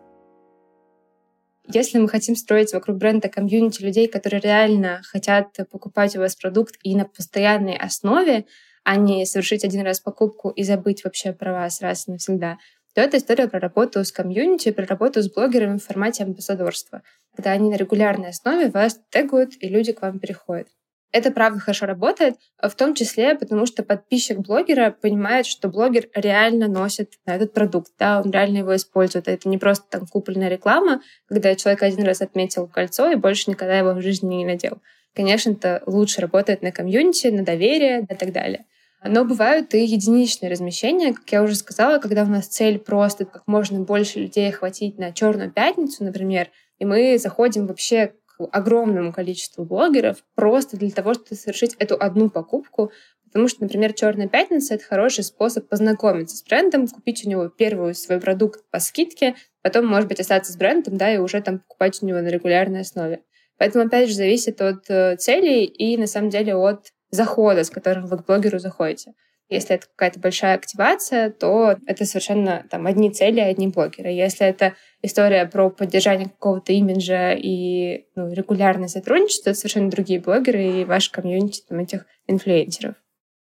Если 1.72 1.98
мы 1.98 2.08
хотим 2.08 2.34
строить 2.34 2.72
вокруг 2.72 2.96
бренда 2.96 3.28
комьюнити 3.28 3.82
людей, 3.82 4.08
которые 4.08 4.40
реально 4.40 5.02
хотят 5.04 5.56
покупать 5.70 6.16
у 6.16 6.18
вас 6.18 6.34
продукт 6.34 6.74
и 6.82 6.96
на 6.96 7.04
постоянной 7.04 7.76
основе, 7.76 8.46
а 8.82 8.96
не 8.96 9.24
совершить 9.24 9.64
один 9.64 9.82
раз 9.82 10.00
покупку 10.00 10.50
и 10.50 10.64
забыть 10.64 11.04
вообще 11.04 11.32
про 11.32 11.52
вас 11.52 11.80
раз 11.80 12.08
и 12.08 12.12
навсегда, 12.12 12.58
то 12.94 13.00
это 13.00 13.18
история 13.18 13.46
про 13.46 13.60
работу 13.60 14.04
с 14.04 14.10
комьюнити, 14.10 14.72
про 14.72 14.84
работу 14.84 15.22
с 15.22 15.32
блогерами 15.32 15.78
в 15.78 15.84
формате 15.84 16.24
амбассадорства, 16.24 17.02
когда 17.36 17.52
они 17.52 17.70
на 17.70 17.76
регулярной 17.76 18.30
основе 18.30 18.68
вас 18.68 18.98
тегают, 19.10 19.52
и 19.60 19.68
люди 19.68 19.92
к 19.92 20.02
вам 20.02 20.18
переходят. 20.18 20.66
Это 21.12 21.32
правда 21.32 21.58
хорошо 21.58 21.86
работает, 21.86 22.36
в 22.62 22.70
том 22.70 22.94
числе 22.94 23.34
потому, 23.34 23.66
что 23.66 23.82
подписчик 23.82 24.38
блогера 24.38 24.92
понимает, 24.92 25.46
что 25.46 25.68
блогер 25.68 26.08
реально 26.14 26.68
носит 26.68 27.14
этот 27.26 27.52
продукт, 27.52 27.90
да, 27.98 28.20
он 28.24 28.30
реально 28.30 28.58
его 28.58 28.76
использует. 28.76 29.26
Это 29.26 29.48
не 29.48 29.58
просто 29.58 29.86
там 29.90 30.06
купленная 30.06 30.48
реклама, 30.48 31.02
когда 31.26 31.54
человек 31.56 31.82
один 31.82 32.04
раз 32.04 32.20
отметил 32.20 32.68
кольцо 32.68 33.10
и 33.10 33.16
больше 33.16 33.50
никогда 33.50 33.76
его 33.76 33.92
в 33.92 34.02
жизни 34.02 34.36
не 34.36 34.44
надел. 34.44 34.80
Конечно, 35.14 35.50
это 35.50 35.82
лучше 35.86 36.20
работает 36.20 36.62
на 36.62 36.70
комьюнити, 36.70 37.26
на 37.26 37.44
доверие 37.44 38.06
и 38.08 38.14
так 38.14 38.32
далее. 38.32 38.66
Но 39.02 39.24
бывают 39.24 39.74
и 39.74 39.82
единичные 39.82 40.50
размещения, 40.50 41.14
как 41.14 41.32
я 41.32 41.42
уже 41.42 41.54
сказала, 41.54 41.98
когда 41.98 42.22
у 42.22 42.26
нас 42.26 42.46
цель 42.46 42.78
просто 42.78 43.24
как 43.24 43.42
можно 43.46 43.80
больше 43.80 44.20
людей 44.20 44.50
охватить 44.50 44.98
на 44.98 45.12
Черную 45.12 45.50
пятницу, 45.50 46.04
например, 46.04 46.50
и 46.78 46.84
мы 46.84 47.18
заходим 47.18 47.66
вообще 47.66 48.14
огромному 48.50 49.12
количеству 49.12 49.64
блогеров 49.64 50.24
просто 50.34 50.76
для 50.76 50.90
того, 50.90 51.14
чтобы 51.14 51.34
совершить 51.34 51.74
эту 51.78 51.96
одну 51.98 52.30
покупку, 52.30 52.90
Потому 53.30 53.46
что, 53.46 53.62
например, 53.62 53.92
Черная 53.92 54.26
пятница 54.26 54.74
это 54.74 54.84
хороший 54.84 55.22
способ 55.22 55.68
познакомиться 55.68 56.36
с 56.36 56.42
брендом, 56.42 56.88
купить 56.88 57.24
у 57.24 57.30
него 57.30 57.48
первый 57.48 57.94
свой 57.94 58.20
продукт 58.20 58.64
по 58.72 58.80
скидке, 58.80 59.36
потом, 59.62 59.86
может 59.86 60.08
быть, 60.08 60.18
остаться 60.18 60.52
с 60.52 60.56
брендом, 60.56 60.96
да, 60.96 61.14
и 61.14 61.18
уже 61.18 61.40
там 61.40 61.60
покупать 61.60 62.02
у 62.02 62.06
него 62.06 62.20
на 62.20 62.28
регулярной 62.28 62.80
основе. 62.80 63.22
Поэтому, 63.56 63.86
опять 63.86 64.08
же, 64.08 64.14
зависит 64.14 64.60
от 64.60 64.90
э, 64.90 65.16
целей 65.16 65.64
и, 65.64 65.96
на 65.96 66.08
самом 66.08 66.30
деле, 66.30 66.56
от 66.56 66.92
захода, 67.10 67.62
с 67.62 67.70
которым 67.70 68.06
вы 68.06 68.18
к 68.18 68.26
блогеру 68.26 68.58
заходите. 68.58 69.12
Если 69.50 69.74
это 69.74 69.86
какая-то 69.88 70.20
большая 70.20 70.54
активация, 70.54 71.30
то 71.30 71.76
это 71.86 72.04
совершенно 72.04 72.64
там 72.70 72.86
одни 72.86 73.10
цели, 73.10 73.40
одни 73.40 73.66
блогеры. 73.66 74.10
Если 74.10 74.46
это 74.46 74.74
история 75.02 75.44
про 75.46 75.70
поддержание 75.70 76.28
какого-то 76.28 76.72
имиджа 76.72 77.32
и 77.32 78.06
ну, 78.14 78.32
регулярное 78.32 78.88
сотрудничество, 78.88 79.50
это 79.50 79.58
совершенно 79.58 79.90
другие 79.90 80.20
блогеры 80.20 80.80
и 80.80 80.84
ваш 80.84 81.10
комьюнити 81.10 81.62
там, 81.68 81.80
этих 81.80 82.06
инфлюенсеров. 82.28 82.94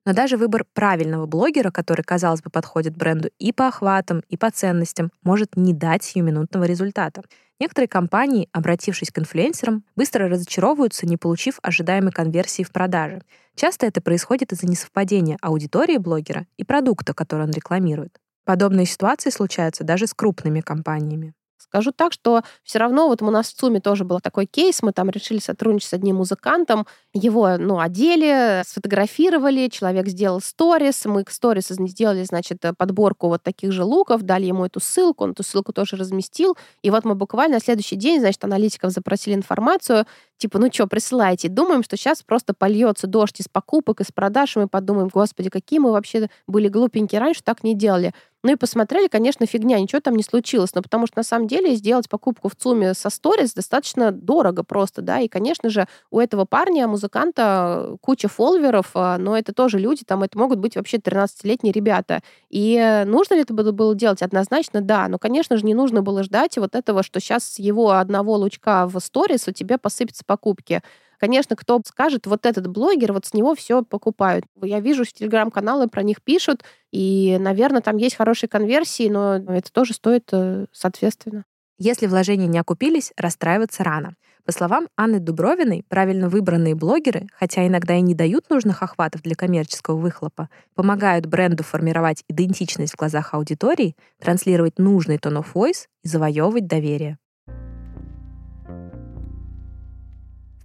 Но 0.09 0.15
даже 0.15 0.37
выбор 0.37 0.65
правильного 0.73 1.27
блогера, 1.27 1.69
который, 1.69 2.01
казалось 2.01 2.41
бы, 2.41 2.49
подходит 2.49 2.97
бренду 2.97 3.29
и 3.37 3.53
по 3.53 3.67
охватам, 3.67 4.23
и 4.27 4.37
по 4.37 4.49
ценностям, 4.49 5.11
может 5.21 5.55
не 5.55 5.71
дать 5.71 6.03
сиюминутного 6.03 6.63
результата. 6.63 7.21
Некоторые 7.59 7.87
компании, 7.87 8.49
обратившись 8.51 9.11
к 9.11 9.19
инфлюенсерам, 9.19 9.83
быстро 9.95 10.27
разочаровываются, 10.27 11.05
не 11.05 11.17
получив 11.17 11.59
ожидаемой 11.61 12.11
конверсии 12.11 12.63
в 12.63 12.71
продаже. 12.71 13.21
Часто 13.53 13.85
это 13.85 14.01
происходит 14.01 14.51
из-за 14.51 14.65
несовпадения 14.65 15.37
аудитории 15.43 15.97
блогера 15.97 16.47
и 16.57 16.63
продукта, 16.63 17.13
который 17.13 17.43
он 17.43 17.51
рекламирует. 17.51 18.17
Подобные 18.45 18.87
ситуации 18.87 19.29
случаются 19.29 19.83
даже 19.83 20.07
с 20.07 20.15
крупными 20.15 20.61
компаниями. 20.61 21.35
Скажу 21.59 21.91
так, 21.91 22.13
что 22.13 22.41
все 22.63 22.79
равно 22.79 23.07
вот 23.07 23.21
у 23.21 23.29
нас 23.29 23.49
в 23.49 23.55
ЦУМе 23.55 23.81
тоже 23.81 24.05
был 24.05 24.19
такой 24.19 24.45
кейс, 24.45 24.81
мы 24.81 24.91
там 24.91 25.09
решили 25.09 25.39
сотрудничать 25.39 25.89
с 25.89 25.93
одним 25.93 26.15
музыкантом, 26.15 26.87
его, 27.13 27.57
ну, 27.57 27.79
одели, 27.79 28.63
сфотографировали, 28.65 29.67
человек 29.67 30.07
сделал 30.07 30.41
сторис, 30.41 31.05
мы 31.05 31.23
к 31.23 31.31
сторис 31.31 31.67
сделали, 31.67 32.23
значит, 32.23 32.63
подборку 32.77 33.27
вот 33.27 33.43
таких 33.43 33.71
же 33.71 33.83
луков, 33.83 34.23
дали 34.23 34.45
ему 34.45 34.65
эту 34.65 34.79
ссылку, 34.79 35.25
он 35.25 35.31
эту 35.31 35.43
ссылку 35.43 35.73
тоже 35.73 35.95
разместил, 35.95 36.57
и 36.81 36.89
вот 36.89 37.05
мы 37.05 37.15
буквально 37.15 37.59
на 37.59 37.59
следующий 37.59 37.97
день, 37.97 38.21
значит, 38.21 38.43
аналитиков 38.43 38.91
запросили 38.91 39.35
информацию, 39.35 40.05
типа, 40.37 40.57
ну 40.59 40.71
что, 40.71 40.87
присылайте. 40.87 41.49
Думаем, 41.49 41.83
что 41.83 41.97
сейчас 41.97 42.23
просто 42.23 42.53
польется 42.53 43.05
дождь 43.05 43.39
из 43.39 43.47
покупок, 43.49 44.01
из 44.01 44.11
продаж, 44.11 44.55
и 44.55 44.59
мы 44.59 44.67
подумаем, 44.67 45.09
господи, 45.09 45.49
какие 45.49 45.79
мы 45.79 45.91
вообще 45.91 46.29
были 46.47 46.69
глупенькие 46.69 47.19
раньше, 47.19 47.41
так 47.43 47.63
не 47.63 47.75
делали. 47.75 48.13
Ну 48.43 48.53
и 48.53 48.55
посмотрели, 48.55 49.07
конечно, 49.09 49.45
фигня, 49.45 49.79
ничего 49.79 49.99
там 49.99 50.15
не 50.15 50.23
случилось. 50.23 50.73
Но 50.73 50.81
потому 50.81 51.07
что 51.07 51.17
на 51.17 51.23
самом 51.23 51.47
деле 51.47 51.75
сделать 51.75 52.07
покупку 52.07 52.47
в 52.47 52.55
ЦУМе 52.55 52.93
со 52.93 53.09
сторис 53.09 53.53
достаточно 53.53 54.11
дорого 54.13 54.63
просто, 54.63 55.01
да. 55.01 55.19
И, 55.19 55.27
конечно 55.27 55.69
же, 55.69 55.87
у 56.09 56.19
этого 56.21 56.45
парня, 56.45 56.87
музыканта, 56.87 57.97
куча 58.01 58.29
фолловеров, 58.29 58.91
а, 58.93 59.17
но 59.17 59.37
это 59.37 59.53
тоже 59.53 59.77
люди, 59.77 60.03
там 60.05 60.23
это 60.23 60.37
могут 60.37 60.59
быть 60.59 60.77
вообще 60.77 60.97
13-летние 60.99 61.73
ребята. 61.73 62.21
И 62.49 63.03
нужно 63.05 63.33
ли 63.35 63.41
это 63.41 63.53
было 63.53 63.93
делать? 63.93 64.21
Однозначно, 64.21 64.79
да. 64.81 65.09
Но, 65.09 65.19
конечно 65.19 65.57
же, 65.57 65.65
не 65.65 65.73
нужно 65.73 66.01
было 66.01 66.23
ждать 66.23 66.57
вот 66.57 66.75
этого, 66.75 67.03
что 67.03 67.19
сейчас 67.19 67.43
с 67.43 67.59
его 67.59 67.91
одного 67.91 68.35
лучка 68.35 68.87
в 68.87 68.97
сторис 69.01 69.47
у 69.49 69.51
тебя 69.51 69.77
посыпятся 69.77 70.23
покупки. 70.25 70.81
Конечно, 71.19 71.55
кто 71.55 71.81
скажет, 71.85 72.25
вот 72.27 72.45
этот 72.45 72.67
блогер, 72.67 73.11
вот 73.11 73.25
с 73.25 73.33
него 73.33 73.53
все 73.53 73.83
покупают. 73.83 74.45
Я 74.61 74.79
вижу, 74.79 75.03
что 75.03 75.19
телеграм-каналы 75.19 75.87
про 75.87 76.01
них 76.01 76.21
пишут, 76.21 76.63
и, 76.91 77.37
наверное, 77.39 77.81
там 77.81 77.97
есть 77.97 78.15
хорошие 78.15 78.49
конверсии, 78.49 79.09
но 79.09 79.35
это 79.35 79.71
тоже 79.71 79.93
стоит 79.93 80.29
э, 80.31 80.65
соответственно. 80.71 81.43
Если 81.77 82.07
вложения 82.07 82.47
не 82.47 82.57
окупились, 82.57 83.13
расстраиваться 83.17 83.83
рано. 83.83 84.15
По 84.45 84.53
словам 84.53 84.87
Анны 84.97 85.19
Дубровиной, 85.19 85.83
правильно 85.87 86.27
выбранные 86.27 86.73
блогеры, 86.73 87.27
хотя 87.33 87.67
иногда 87.67 87.95
и 87.95 88.01
не 88.01 88.15
дают 88.15 88.49
нужных 88.49 88.81
охватов 88.81 89.21
для 89.21 89.35
коммерческого 89.35 89.97
выхлопа, 89.97 90.49
помогают 90.73 91.25
бренду 91.25 91.63
формировать 91.63 92.23
идентичность 92.27 92.93
в 92.93 92.97
глазах 92.97 93.33
аудитории, 93.33 93.95
транслировать 94.19 94.79
нужный 94.79 95.17
tone 95.17 95.43
of 95.43 95.47
voice 95.53 95.85
и 96.03 96.07
завоевывать 96.07 96.67
доверие. 96.67 97.17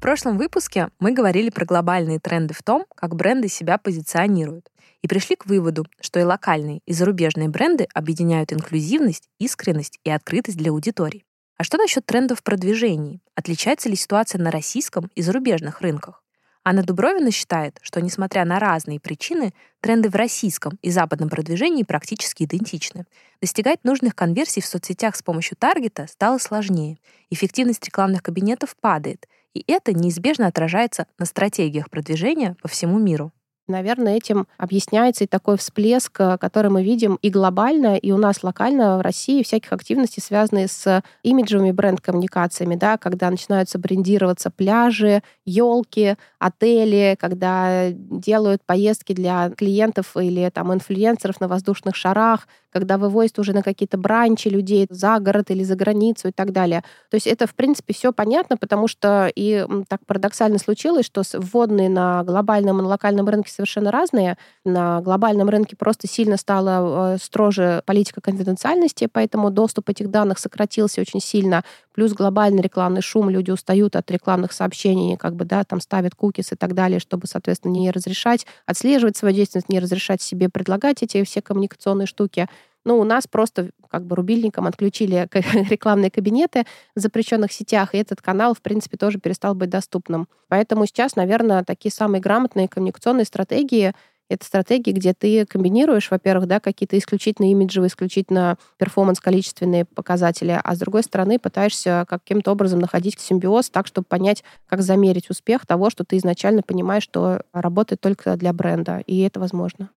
Прошлом 0.05 0.37
выпуске 0.37 0.91
мы 1.01 1.13
говорили 1.13 1.49
про 1.49 1.65
глобальные 1.65 2.21
тренды 2.21 2.53
в 2.53 2.63
том, 2.63 2.85
как 2.95 3.15
бренды 3.17 3.49
себя 3.49 3.79
позиционируют, 3.79 4.71
и 5.01 5.09
пришли 5.09 5.35
к 5.35 5.47
выводу, 5.47 5.87
что 5.99 6.21
и 6.21 6.25
локальные, 6.25 6.81
и 6.85 6.93
зарубежные 6.93 7.49
бренды 7.49 7.89
объединяют 7.95 8.53
инклюзивность, 8.53 9.31
искренность 9.39 9.99
и 10.05 10.11
открытость 10.11 10.59
для 10.59 10.73
аудитории. 10.73 11.25
А 11.57 11.65
что 11.65 11.79
насчет 11.79 12.05
трендов 12.05 12.41
в 12.41 12.43
продвижении? 12.43 13.23
Отличается 13.35 13.89
ли 13.89 13.97
ситуация 13.97 14.39
на 14.43 14.51
российском 14.51 15.11
и 15.15 15.23
зарубежных 15.23 15.81
рынках? 15.81 16.23
Анна 16.67 16.83
Дубровина 16.83 17.31
считает, 17.31 17.79
что, 17.81 18.03
несмотря 18.03 18.45
на 18.45 18.59
разные 18.59 19.01
причины, 19.01 19.55
тренды 19.81 20.11
в 20.11 20.17
российском 20.17 20.79
и 20.83 20.91
западном 20.91 21.31
продвижении 21.31 21.83
практически 21.83 22.43
идентичны. 22.45 23.07
Достигать 23.41 23.85
нужных 23.85 24.15
конверсий 24.15 24.61
в 24.61 24.67
соцсетях 24.67 25.17
с 25.17 25.23
помощью 25.23 25.57
таргета 25.57 26.07
стало 26.09 26.37
сложнее. 26.37 26.99
Эффективность 27.31 27.87
рекламных 27.87 28.23
кабинетов 28.23 28.77
падает, 28.79 29.27
и 29.55 29.65
это 29.67 29.93
неизбежно 29.93 30.49
отражается 30.49 31.07
на 31.19 31.25
стратегиях 31.25 31.89
продвижения 31.89 32.57
по 32.61 32.69
всему 32.69 32.99
миру. 32.99 33.33
Наверное, 33.67 34.17
этим 34.17 34.47
объясняется 34.59 35.25
и 35.25 35.27
такой 35.27 35.57
всплеск, 35.57 36.21
э, 36.21 36.37
который 36.37 36.71
мы 36.71 36.83
видим 36.83 37.19
и 37.23 37.31
глобально, 37.31 37.97
и 37.97 38.11
у 38.13 38.19
нас 38.19 38.43
локально 38.43 38.99
в 38.99 39.01
России 39.01 39.43
всяких 39.43 39.73
активностей, 39.73 40.23
связанных 40.23 40.71
с 40.71 41.03
имиджевыми 41.23 41.71
бренд-коммуникациями, 41.71 42.77
да, 42.77 42.99
когда 42.99 43.31
начинаются 43.31 43.79
брендироваться 43.79 44.51
пляжи, 44.51 45.23
елки, 45.47 46.17
отели, 46.39 47.17
когда 47.19 47.91
делают 47.91 48.63
поездки 48.67 49.15
для 49.15 49.49
клиентов 49.57 50.15
или 50.17 50.51
там 50.51 50.73
инфлюенсеров 50.75 51.41
на 51.41 51.49
воздушных 51.49 51.97
шарах, 51.97 52.47
когда 52.75 52.99
вывозят 52.99 53.39
уже 53.39 53.53
на 53.53 53.63
какие-то 53.63 53.97
бранчи 53.97 54.49
людей 54.49 54.87
за 54.91 55.21
город 55.21 55.51
или 55.53 55.63
за 55.63 55.77
границу 55.77 56.29
и 56.29 56.33
так 56.33 56.51
далее. 56.53 56.83
То 57.09 57.15
есть 57.15 57.29
это, 57.29 57.47
в 57.47 57.55
принципе, 57.55 57.95
все 57.95 58.13
понятно, 58.13 58.57
потому 58.57 58.89
что 58.89 59.31
и 59.35 59.65
так 59.89 60.05
парадоксально 60.07 60.59
случилось, 60.59 61.07
что 61.07 61.23
вводные 61.35 61.89
на 61.89 62.25
глобальном 62.25 62.81
и 62.81 62.83
на 62.83 62.89
локальном 62.89 63.29
рынке 63.29 63.53
совершенно 63.55 63.91
разные. 63.91 64.37
На 64.65 65.01
глобальном 65.01 65.49
рынке 65.49 65.77
просто 65.77 66.07
сильно 66.07 66.37
стала 66.37 67.15
э, 67.15 67.19
строже 67.23 67.83
политика 67.87 68.21
конфиденциальности, 68.21 69.09
поэтому 69.11 69.51
доступ 69.51 69.89
этих 69.89 70.11
данных 70.11 70.39
сократился 70.39 71.01
очень 71.01 71.21
сильно. 71.21 71.63
Плюс 71.95 72.13
глобальный 72.13 72.63
рекламный 72.63 73.03
шум, 73.03 73.31
люди 73.31 73.51
устают 73.51 73.97
от 73.97 74.11
рекламных 74.11 74.53
сообщений, 74.53 75.17
как 75.17 75.37
бы, 75.37 75.45
да, 75.45 75.65
там 75.65 75.81
ставят 75.81 76.15
кукис 76.15 76.53
и 76.53 76.57
так 76.57 76.75
далее, 76.75 76.99
чтобы, 76.99 77.27
соответственно, 77.27 77.73
не 77.73 77.91
разрешать 77.91 78.47
отслеживать 78.67 79.17
свою 79.17 79.35
деятельность, 79.35 79.69
не 79.69 79.79
разрешать 79.79 80.21
себе 80.21 80.49
предлагать 80.49 81.03
эти 81.03 81.23
все 81.25 81.41
коммуникационные 81.41 82.07
штуки. 82.07 82.49
Ну, 82.85 82.99
у 82.99 83.05
нас 83.05 83.27
просто 83.27 83.71
как 83.91 84.05
бы 84.05 84.17
рубильником 84.17 84.67
отключили 84.67 85.29
рекламные 85.71 86.11
кабинеты 86.11 86.65
в 86.95 87.01
запрещенных 87.01 87.53
сетях, 87.53 87.95
и 87.95 87.99
этот 87.99 88.21
канал, 88.21 88.55
в 88.55 88.61
принципе, 88.61 88.97
тоже 88.97 89.19
перестал 89.19 89.55
быть 89.55 89.71
доступным. 89.71 90.29
Поэтому 90.49 90.87
сейчас, 90.87 91.17
наверное, 91.17 91.65
такие 91.65 91.93
самые 91.93 92.21
грамотные 92.21 92.69
коммуникационные 92.69 93.25
стратегии 93.25 93.95
это 94.29 94.45
стратегии, 94.47 94.93
где 94.93 95.13
ты 95.13 95.45
комбинируешь, 95.45 96.11
во-первых, 96.11 96.47
да, 96.47 96.61
какие-то 96.61 96.97
исключительно 96.97 97.51
имиджевые, 97.51 97.89
исключительно 97.89 98.57
перформанс-количественные 98.79 99.85
показатели, 99.85 100.59
а 100.63 100.75
с 100.75 100.79
другой 100.79 101.03
стороны 101.03 101.39
пытаешься 101.39 102.07
каким-то 102.09 102.53
образом 102.53 102.81
находить 102.81 103.21
симбиоз 103.21 103.71
так, 103.71 103.87
чтобы 103.87 104.07
понять, 104.07 104.43
как 104.67 104.83
замерить 104.83 105.31
успех 105.31 105.67
того, 105.67 105.91
что 105.91 106.05
ты 106.05 106.17
изначально 106.17 106.63
понимаешь, 106.63 107.03
что 107.03 107.43
работает 107.53 108.01
только 108.01 108.37
для 108.37 108.53
бренда, 108.53 109.03
и 109.07 109.21
это 109.21 109.41
возможно. 109.41 109.91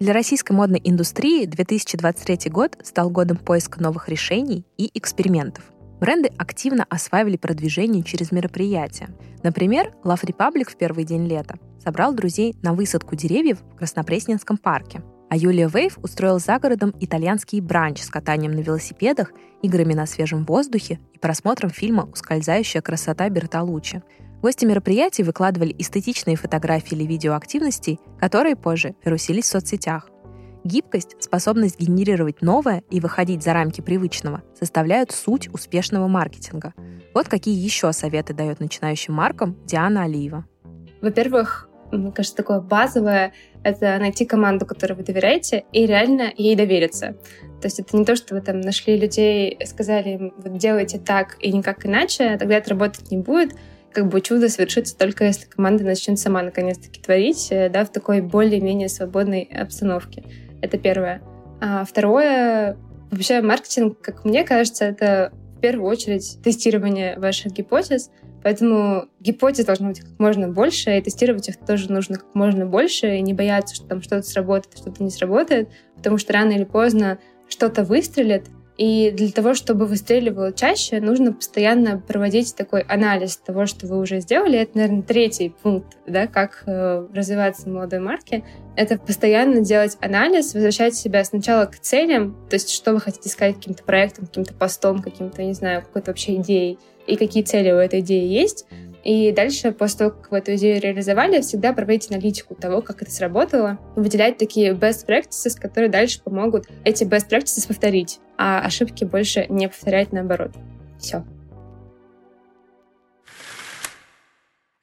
Для 0.00 0.12
российской 0.12 0.52
модной 0.52 0.80
индустрии 0.84 1.44
2023 1.44 2.52
год 2.52 2.78
стал 2.84 3.10
годом 3.10 3.36
поиска 3.36 3.82
новых 3.82 4.08
решений 4.08 4.64
и 4.76 4.96
экспериментов. 4.96 5.64
Бренды 5.98 6.30
активно 6.38 6.86
осваивали 6.88 7.36
продвижение 7.36 8.04
через 8.04 8.30
мероприятия. 8.30 9.08
Например, 9.42 9.92
Love 10.04 10.22
Republic 10.22 10.70
в 10.70 10.76
первый 10.76 11.02
день 11.02 11.26
лета 11.26 11.58
собрал 11.82 12.14
друзей 12.14 12.54
на 12.62 12.74
высадку 12.74 13.16
деревьев 13.16 13.58
в 13.72 13.76
Краснопресненском 13.76 14.56
парке. 14.56 15.02
А 15.30 15.36
Юлия 15.36 15.68
Вейв 15.68 15.98
устроил 16.00 16.38
за 16.38 16.60
городом 16.60 16.94
итальянский 17.00 17.60
бранч 17.60 18.00
с 18.00 18.08
катанием 18.08 18.52
на 18.52 18.60
велосипедах, 18.60 19.32
играми 19.62 19.94
на 19.94 20.06
свежем 20.06 20.44
воздухе 20.44 21.00
и 21.12 21.18
просмотром 21.18 21.70
фильма 21.70 22.08
«Ускользающая 22.12 22.82
красота 22.82 23.28
Бертолуччи», 23.28 24.04
Гости 24.40 24.64
мероприятий 24.64 25.24
выкладывали 25.24 25.74
эстетичные 25.78 26.36
фотографии 26.36 26.94
или 26.94 27.04
видео 27.04 27.34
активностей, 27.34 27.98
которые 28.20 28.54
позже 28.54 28.94
вирусились 29.04 29.44
в 29.44 29.48
соцсетях. 29.48 30.10
Гибкость, 30.62 31.16
способность 31.18 31.80
генерировать 31.80 32.40
новое 32.40 32.84
и 32.88 33.00
выходить 33.00 33.42
за 33.42 33.52
рамки 33.52 33.80
привычного 33.80 34.42
составляют 34.56 35.10
суть 35.10 35.48
успешного 35.52 36.06
маркетинга. 36.06 36.72
Вот 37.14 37.26
какие 37.28 37.58
еще 37.58 37.92
советы 37.92 38.32
дает 38.32 38.60
начинающим 38.60 39.14
маркам 39.14 39.56
Диана 39.66 40.04
Алиева. 40.04 40.44
Во-первых, 41.00 41.68
мне 41.90 42.12
кажется, 42.12 42.36
такое 42.36 42.60
базовое— 42.60 43.32
это 43.64 43.98
найти 43.98 44.24
команду, 44.24 44.66
которой 44.66 44.92
вы 44.92 45.02
доверяете, 45.02 45.64
и 45.72 45.84
реально 45.84 46.32
ей 46.36 46.54
довериться. 46.54 47.16
То 47.60 47.66
есть 47.66 47.80
это 47.80 47.96
не 47.96 48.04
то, 48.04 48.14
что 48.14 48.36
вы 48.36 48.40
там 48.40 48.60
нашли 48.60 48.96
людей, 48.96 49.58
сказали 49.64 50.10
им, 50.10 50.34
вот 50.36 50.58
делайте 50.58 50.98
так 50.98 51.36
и 51.40 51.50
никак 51.50 51.86
иначе, 51.86 52.36
тогда 52.36 52.56
это 52.56 52.70
работать 52.70 53.10
не 53.10 53.18
будет 53.18 53.56
как 53.92 54.08
бы 54.08 54.20
чудо 54.20 54.48
совершится 54.48 54.96
только 54.96 55.24
если 55.24 55.46
команда 55.46 55.84
начнет 55.84 56.18
сама 56.18 56.42
наконец-таки 56.42 57.00
творить, 57.00 57.48
э, 57.50 57.68
да, 57.68 57.84
в 57.84 57.90
такой 57.90 58.20
более-менее 58.20 58.88
свободной 58.88 59.42
обстановке. 59.42 60.24
Это 60.60 60.78
первое. 60.78 61.22
А 61.60 61.84
второе, 61.84 62.76
вообще 63.10 63.40
маркетинг, 63.42 64.00
как 64.00 64.24
мне 64.24 64.44
кажется, 64.44 64.84
это 64.84 65.32
в 65.56 65.60
первую 65.60 65.88
очередь 65.88 66.38
тестирование 66.42 67.18
ваших 67.18 67.52
гипотез, 67.52 68.10
Поэтому 68.42 69.06
гипотез 69.20 69.64
должно 69.64 69.88
быть 69.88 70.00
как 70.00 70.18
можно 70.18 70.48
больше, 70.48 70.96
и 70.96 71.02
тестировать 71.02 71.48
их 71.48 71.56
тоже 71.56 71.90
нужно 71.90 72.16
как 72.16 72.34
можно 72.34 72.66
больше, 72.66 73.16
и 73.16 73.20
не 73.20 73.34
бояться, 73.34 73.74
что 73.74 73.86
там 73.86 74.00
что-то 74.00 74.22
сработает, 74.22 74.78
что-то 74.78 75.02
не 75.02 75.10
сработает, 75.10 75.68
потому 75.96 76.18
что 76.18 76.32
рано 76.32 76.52
или 76.52 76.64
поздно 76.64 77.18
что-то 77.48 77.82
выстрелит, 77.82 78.46
и 78.78 79.10
для 79.10 79.32
того, 79.32 79.54
чтобы 79.54 79.86
выстреливало 79.86 80.52
чаще, 80.52 81.00
нужно 81.00 81.32
постоянно 81.32 81.98
проводить 81.98 82.54
такой 82.54 82.82
анализ 82.82 83.36
того, 83.36 83.66
что 83.66 83.88
вы 83.88 83.98
уже 83.98 84.20
сделали. 84.20 84.56
Это, 84.56 84.78
наверное, 84.78 85.02
третий 85.02 85.52
пункт, 85.62 85.96
да, 86.06 86.28
как 86.28 86.62
э, 86.64 87.08
развиваться 87.12 87.68
молодой 87.68 87.98
марке. 87.98 88.44
Это 88.76 88.96
постоянно 88.96 89.62
делать 89.62 89.98
анализ, 90.00 90.54
возвращать 90.54 90.94
себя 90.94 91.24
сначала 91.24 91.66
к 91.66 91.76
целям, 91.80 92.36
то 92.48 92.54
есть 92.54 92.70
что 92.70 92.92
вы 92.92 93.00
хотите 93.00 93.28
сказать 93.28 93.56
каким-то 93.56 93.82
проектом, 93.82 94.26
каким-то 94.26 94.54
постом, 94.54 95.02
каким-то, 95.02 95.42
не 95.42 95.54
знаю, 95.54 95.82
какой-то 95.82 96.12
вообще 96.12 96.36
идеей, 96.36 96.78
и 97.08 97.16
какие 97.16 97.42
цели 97.42 97.72
у 97.72 97.76
этой 97.76 97.98
идеи 97.98 98.28
есть. 98.28 98.66
И 99.04 99.32
дальше, 99.32 99.72
после 99.72 99.98
того, 99.98 100.10
как 100.10 100.30
вы 100.30 100.38
эту 100.38 100.54
идею 100.56 100.80
реализовали, 100.80 101.40
всегда 101.40 101.72
проводить 101.72 102.10
аналитику 102.10 102.54
того, 102.54 102.82
как 102.82 103.02
это 103.02 103.10
сработало, 103.10 103.78
выделять 103.94 104.38
такие 104.38 104.72
best 104.72 105.06
practices, 105.06 105.58
которые 105.58 105.88
дальше 105.88 106.20
помогут 106.22 106.66
эти 106.84 107.04
best 107.04 107.28
practices 107.28 107.66
повторить, 107.68 108.18
а 108.36 108.60
ошибки 108.60 109.04
больше 109.04 109.46
не 109.48 109.68
повторять 109.68 110.12
наоборот. 110.12 110.52
Все. 110.98 111.24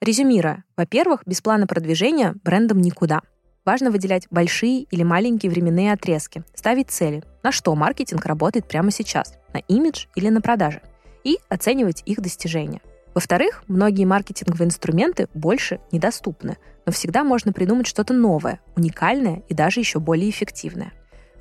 Резюмируя, 0.01 0.63
во-первых, 0.77 1.23
без 1.25 1.41
плана 1.41 1.67
продвижения 1.67 2.35
брендом 2.43 2.79
никуда. 2.79 3.21
Важно 3.65 3.89
выделять 3.89 4.27
большие 4.29 4.83
или 4.83 5.01
маленькие 5.01 5.51
временные 5.51 5.91
отрезки, 5.91 6.43
ставить 6.53 6.91
цели, 6.91 7.23
на 7.41 7.51
что 7.51 7.73
маркетинг 7.73 8.23
работает 8.25 8.67
прямо 8.67 8.91
сейчас, 8.91 9.33
на 9.53 9.57
имидж 9.57 10.05
или 10.15 10.29
на 10.29 10.41
продажи, 10.41 10.81
и 11.23 11.39
оценивать 11.49 12.03
их 12.05 12.21
достижения– 12.21 12.81
во-вторых, 13.15 13.63
многие 13.67 14.03
маркетинговые 14.03 14.67
инструменты 14.67 15.29
больше 15.33 15.79
недоступны, 15.93 16.57
но 16.85 16.91
всегда 16.91 17.23
можно 17.23 17.53
придумать 17.53 17.87
что-то 17.87 18.13
новое, 18.13 18.59
уникальное 18.75 19.41
и 19.47 19.53
даже 19.53 19.79
еще 19.79 19.99
более 19.99 20.29
эффективное. 20.29 20.91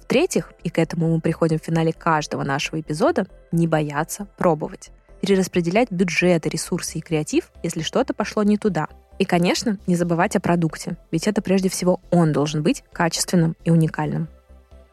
В-третьих, 0.00 0.52
и 0.62 0.70
к 0.70 0.78
этому 0.78 1.12
мы 1.12 1.20
приходим 1.20 1.58
в 1.58 1.64
финале 1.64 1.92
каждого 1.92 2.44
нашего 2.44 2.80
эпизода, 2.80 3.26
не 3.50 3.66
бояться 3.66 4.28
пробовать. 4.38 4.92
Перераспределять 5.20 5.90
бюджеты, 5.90 6.48
ресурсы 6.48 6.98
и 6.98 7.00
креатив, 7.00 7.50
если 7.64 7.82
что-то 7.82 8.14
пошло 8.14 8.44
не 8.44 8.56
туда. 8.56 8.86
И, 9.18 9.24
конечно, 9.24 9.78
не 9.88 9.96
забывать 9.96 10.36
о 10.36 10.40
продукте, 10.40 10.96
ведь 11.10 11.26
это 11.26 11.42
прежде 11.42 11.68
всего 11.68 12.00
он 12.12 12.32
должен 12.32 12.62
быть 12.62 12.84
качественным 12.92 13.56
и 13.64 13.70
уникальным. 13.70 14.28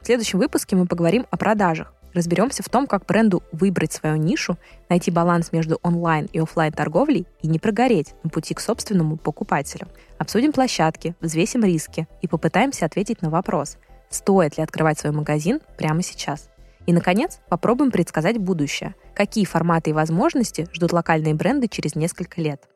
В 0.02 0.06
следующем 0.08 0.40
выпуске 0.40 0.76
мы 0.76 0.88
поговорим 0.88 1.28
о 1.30 1.38
продажах, 1.38 1.94
Разберемся 2.14 2.62
в 2.62 2.70
том, 2.70 2.88
как 2.88 3.06
бренду 3.06 3.42
выбрать 3.52 3.94
свою 3.94 4.18
нишу, 4.18 4.58
найти 4.90 5.12
баланс 5.12 5.52
между 5.52 5.80
онлайн 5.82 6.28
и 6.34 6.40
офлайн 6.40 6.74
торговлей 6.74 7.26
и 7.42 7.48
не 7.48 7.58
прогореть 7.58 8.14
на 8.24 8.30
пути 8.30 8.54
к 8.54 8.60
собственному 8.60 9.18
покупателю. 9.18 9.88
Обсудим 10.18 10.52
площадки, 10.52 11.16
взвесим 11.22 11.64
риски 11.64 12.08
и 12.22 12.28
попытаемся 12.28 12.86
ответить 12.86 13.22
на 13.22 13.30
вопрос, 13.30 13.78
стоит 14.10 14.58
ли 14.58 14.64
открывать 14.64 15.00
свой 15.00 15.14
магазин 15.14 15.62
прямо 15.78 16.02
сейчас. 16.02 16.50
И, 16.86 16.94
наконец, 16.94 17.40
попробуем 17.48 17.92
предсказать 17.92 18.38
будущее. 18.38 18.96
Какие 19.16 19.46
форматы 19.46 19.92
и 19.92 19.94
возможности 19.94 20.68
ждут 20.74 20.94
локальные 20.94 21.36
бренды 21.36 21.68
через 21.68 21.96
несколько 21.96 22.42
лет. 22.42 22.68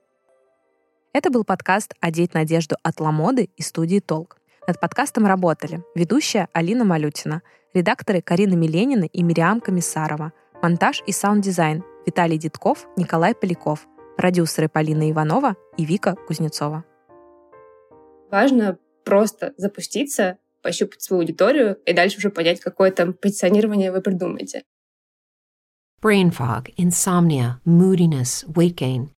Это 1.12 1.30
был 1.30 1.44
подкаст 1.44 1.94
«Одеть 2.00 2.34
надежду» 2.34 2.76
от 2.84 3.00
Lamoda 3.00 3.50
и 3.56 3.62
студии 3.62 4.00
«Толк». 4.00 4.38
Над 4.68 4.80
подкастом 4.80 5.28
работали 5.28 5.84
ведущая 5.94 6.50
Алина 6.52 6.86
Малютина, 6.86 7.44
редакторы 7.76 8.22
Карина 8.22 8.56
Миленина 8.56 9.04
и 9.04 9.22
Мириам 9.22 9.62
Комиссарова, 9.62 10.34
монтаж 10.62 11.04
и 11.06 11.12
саунд-дизайн 11.12 11.84
Виталий 12.08 12.40
Дедков, 12.40 12.88
Николай 12.98 13.36
Поляков, 13.36 13.88
продюсеры 14.18 14.68
Полина 14.68 15.12
Иванова 15.12 15.56
и 15.78 15.86
Вика 15.86 16.16
Кузнецова. 16.28 16.84
Важно 18.32 18.80
просто 19.04 19.54
запуститься, 19.58 20.40
пощупать 20.64 21.04
свою 21.04 21.22
аудиторию 21.22 21.76
и 21.86 21.94
дальше 21.94 22.18
уже 22.18 22.32
понять, 22.32 22.60
какое 22.60 22.90
там 22.90 23.14
позиционирование 23.14 23.92
вы 23.92 24.02
придумаете. 24.02 24.64
Brain 26.02 26.32
fog, 26.32 26.74
insomnia, 26.78 27.60
moodiness, 27.66 28.46
weight 28.48 28.76
gain. 28.76 29.15